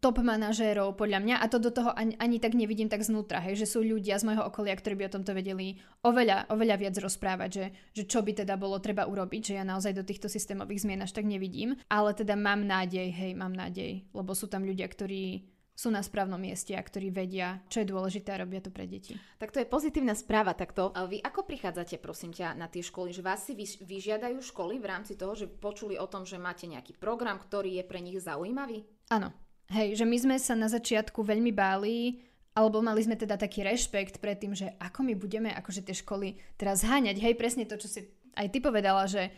[0.00, 3.60] top manažérov podľa mňa a to do toho ani, ani tak nevidím tak znútra, hej,
[3.60, 7.50] že sú ľudia z môjho okolia, ktorí by o tomto vedeli oveľa, oveľa viac rozprávať,
[7.50, 11.04] že, že čo by teda bolo treba urobiť, že ja naozaj do týchto systémových zmien
[11.04, 15.54] až tak nevidím, ale teda mám nádej, hej, mám nádej, lebo sú tam ľudia, ktorí
[15.74, 19.18] sú na správnom mieste a ktorí vedia, čo je dôležité a robia to pre deti.
[19.42, 20.54] Tak to je pozitívna správa.
[20.54, 23.10] Takto vy ako prichádzate, prosím ťa, na tie školy?
[23.10, 26.94] Že vás si vyžiadajú školy v rámci toho, že počuli o tom, že máte nejaký
[26.94, 28.86] program, ktorý je pre nich zaujímavý?
[29.10, 29.34] Áno,
[29.72, 32.20] Hej, že my sme sa na začiatku veľmi báli,
[32.54, 36.38] alebo mali sme teda taký rešpekt pred tým, že ako my budeme akože tie školy
[36.54, 37.18] teraz háňať.
[37.18, 38.00] Hej, presne to, čo si
[38.36, 39.32] aj ty povedala, že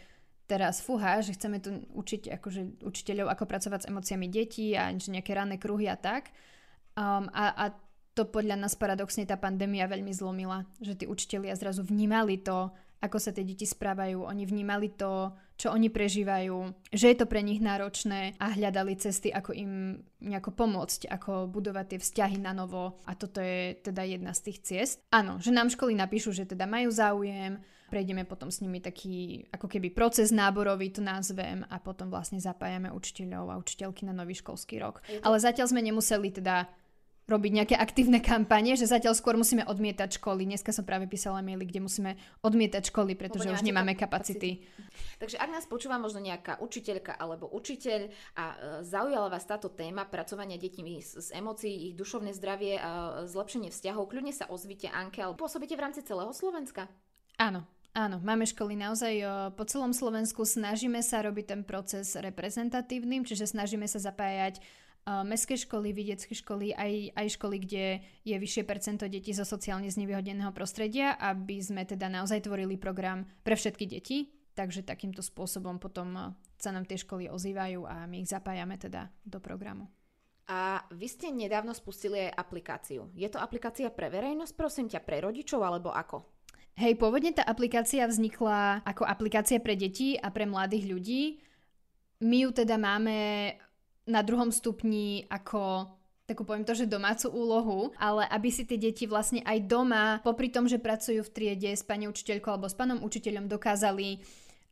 [0.46, 5.32] teraz fúha, že chceme tu učiť akože učiteľov, ako pracovať s emóciami detí a nejaké
[5.34, 6.30] ranné kruhy a tak.
[6.96, 7.64] Um, a, a
[8.16, 13.16] to podľa nás paradoxne tá pandémia veľmi zlomila, že tí učitelia zrazu vnímali to, ako
[13.20, 17.64] sa tie deti správajú, oni vnímali to, čo oni prežívajú, že je to pre nich
[17.64, 23.16] náročné a hľadali cesty, ako im nejako pomôcť, ako budovať tie vzťahy na novo a
[23.16, 24.96] toto je teda jedna z tých ciest.
[25.12, 27.56] Áno, že nám školy napíšu, že teda majú záujem,
[27.88, 32.92] prejdeme potom s nimi taký ako keby proces náborový, to nazvem a potom vlastne zapájame
[32.92, 35.00] učiteľov a učiteľky na nový školský rok.
[35.24, 36.68] Ale zatiaľ sme nemuseli teda
[37.26, 40.46] robiť nejaké aktívne kampanie, že zatiaľ skôr musíme odmietať školy.
[40.46, 42.14] Dneska som práve písala maily, kde musíme
[42.46, 44.62] odmietať školy, pretože už nemáme kapacity.
[44.62, 45.18] kapacity.
[45.18, 50.06] Takže ak nás počúva možno nejaká učiteľka alebo učiteľ a e, zaujala vás táto téma
[50.06, 55.18] pracovania deťmi s, s emócií, ich dušovné zdravie, a zlepšenie vzťahov, kľudne sa ozvite Anke,
[55.18, 56.86] ale pôsobíte v rámci celého Slovenska?
[57.42, 57.66] Áno,
[57.96, 60.44] Áno, máme školy naozaj o, po celom Slovensku.
[60.44, 64.60] Snažíme sa robiť ten proces reprezentatívnym, čiže snažíme sa zapájať
[65.06, 67.84] mestské školy, vidiecké školy, aj, aj školy, kde
[68.26, 73.54] je vyššie percento detí zo sociálne znevýhodneného prostredia, aby sme teda naozaj tvorili program pre
[73.54, 74.18] všetky deti.
[74.56, 79.36] Takže takýmto spôsobom potom sa nám tie školy ozývajú a my ich zapájame teda do
[79.36, 79.86] programu.
[80.46, 83.10] A vy ste nedávno spustili aj aplikáciu.
[83.12, 86.24] Je to aplikácia pre verejnosť, prosím ťa, pre rodičov alebo ako?
[86.78, 91.22] Hej, pôvodne tá aplikácia vznikla ako aplikácia pre deti a pre mladých ľudí.
[92.24, 93.16] My ju teda máme
[94.06, 95.90] na druhom stupni ako
[96.26, 100.50] takú poviem to, že domácu úlohu, ale aby si tie deti vlastne aj doma, popri
[100.50, 104.18] tom, že pracujú v triede s pani učiteľkou alebo s pánom učiteľom, dokázali e,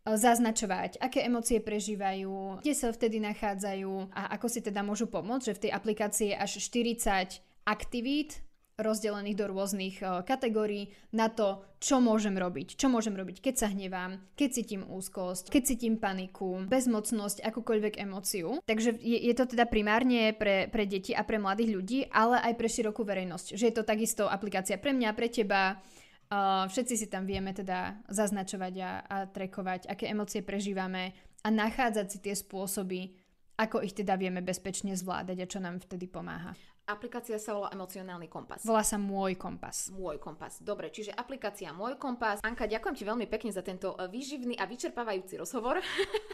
[0.03, 5.57] zaznačovať, aké emócie prežívajú, kde sa vtedy nachádzajú a ako si teda môžu pomôcť, že
[5.57, 8.44] v tej aplikácii je až 40 aktivít,
[8.75, 12.75] rozdelených do rôznych uh, kategórií na to, čo môžem robiť.
[12.75, 18.59] Čo môžem robiť, keď sa hnevám, keď cítim úzkosť, keď cítim paniku, bezmocnosť, akúkoľvek emóciu.
[18.67, 22.55] Takže je, je to teda primárne pre, pre deti a pre mladých ľudí, ale aj
[22.59, 23.55] pre širokú verejnosť.
[23.55, 25.79] Že je to takisto aplikácia pre mňa, pre teba,
[26.25, 31.13] Uh, všetci si tam vieme teda zaznačovať a, a trekovať, aké emócie prežívame
[31.45, 33.13] a nachádzať si tie spôsoby,
[33.61, 36.57] ako ich teda vieme bezpečne zvládať a čo nám vtedy pomáha.
[36.85, 38.61] Aplikácia sa volá Emocionálny kompas.
[38.61, 39.89] Volá sa Môj kompas.
[39.89, 40.61] Môj kompas.
[40.61, 42.45] Dobre, čiže aplikácia Môj kompas.
[42.45, 45.81] Anka, ďakujem ti veľmi pekne za tento e, výživný a vyčerpávajúci rozhovor.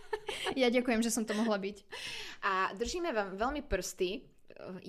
[0.61, 1.87] ja ďakujem, že som to mohla byť.
[2.43, 4.27] A držíme vám veľmi prsty.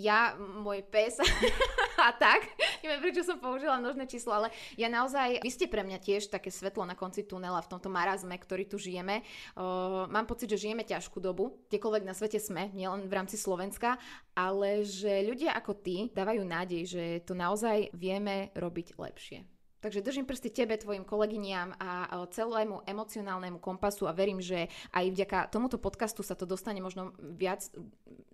[0.01, 1.21] Ja, môj pes
[2.09, 2.49] a tak.
[2.81, 6.49] Neviem, prečo som použila množné číslo, ale ja naozaj, vy ste pre mňa tiež také
[6.49, 9.21] svetlo na konci tunela v tomto marazme, ktorý tu žijeme.
[9.53, 14.01] Uh, mám pocit, že žijeme ťažkú dobu, kdekoľvek na svete sme, nielen v rámci Slovenska,
[14.33, 19.50] ale že ľudia ako ty dávajú nádej, že to naozaj vieme robiť lepšie.
[19.81, 25.37] Takže držím prsty tebe, tvojim kolegyniam a celému emocionálnemu kompasu a verím, že aj vďaka
[25.49, 27.65] tomuto podcastu sa to dostane možno viac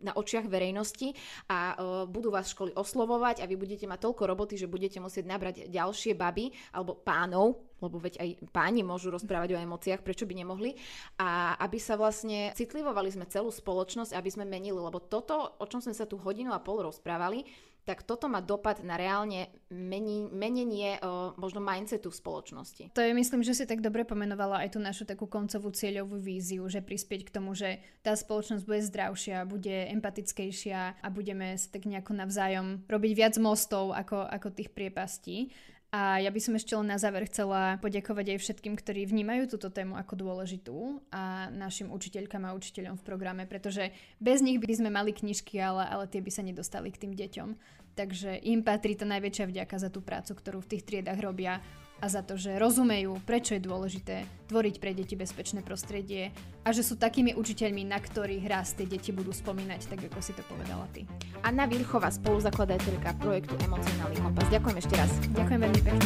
[0.04, 1.16] na očiach verejnosti
[1.48, 5.56] a budú vás školy oslovovať a vy budete mať toľko roboty, že budete musieť nabrať
[5.72, 10.76] ďalšie baby alebo pánov, lebo veď aj páni môžu rozprávať o emóciách, prečo by nemohli.
[11.16, 15.80] A aby sa vlastne citlivovali sme celú spoločnosť, aby sme menili, lebo toto, o čom
[15.80, 17.48] sme sa tu hodinu a pol rozprávali,
[17.88, 22.84] tak toto má dopad na reálne mení, menenie o, možno mindsetu v spoločnosti.
[22.92, 26.68] To je, myslím, že si tak dobre pomenovala aj tú našu takú koncovú cieľovú víziu,
[26.68, 31.88] že prispieť k tomu, že tá spoločnosť bude zdravšia, bude empatickejšia a budeme sa tak
[31.88, 35.56] nejako navzájom robiť viac mostov ako, ako tých priepastí.
[35.98, 39.74] A ja by som ešte len na záver chcela poďakovať aj všetkým, ktorí vnímajú túto
[39.74, 43.90] tému ako dôležitú a našim učiteľkám a učiteľom v programe, pretože
[44.22, 47.50] bez nich by sme mali knižky, ale, ale tie by sa nedostali k tým deťom.
[47.98, 51.66] Takže im patrí tá najväčšia vďaka za tú prácu, ktorú v tých triedách robia
[51.98, 56.30] a za to, že rozumejú, prečo je dôležité tvoriť pre deti bezpečné prostredie
[56.62, 60.34] a že sú takými učiteľmi, na ktorých raz tie deti budú spomínať, tak ako si
[60.38, 61.10] to povedala ty.
[61.42, 64.46] Anna Virchová, spoluzakladateľka projektu Emocionálny kompas.
[64.54, 65.12] Ďakujem ešte raz.
[65.34, 66.06] Ďakujem veľmi pekne.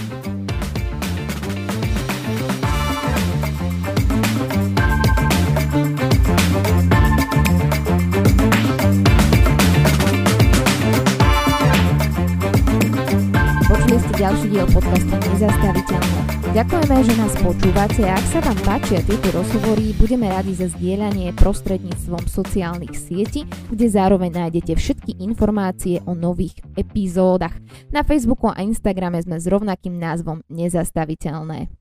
[14.21, 16.19] Ďalší diel podcastu Nezastaviteľné.
[16.53, 21.33] Ďakujeme, že nás počúvate a ak sa vám páčia tieto rozhovory, budeme radi za zdieľanie
[21.41, 27.57] prostredníctvom sociálnych sietí, kde zároveň nájdete všetky informácie o nových epizódach.
[27.89, 31.80] Na Facebooku a Instagrame sme s rovnakým názvom Nezastaviteľné.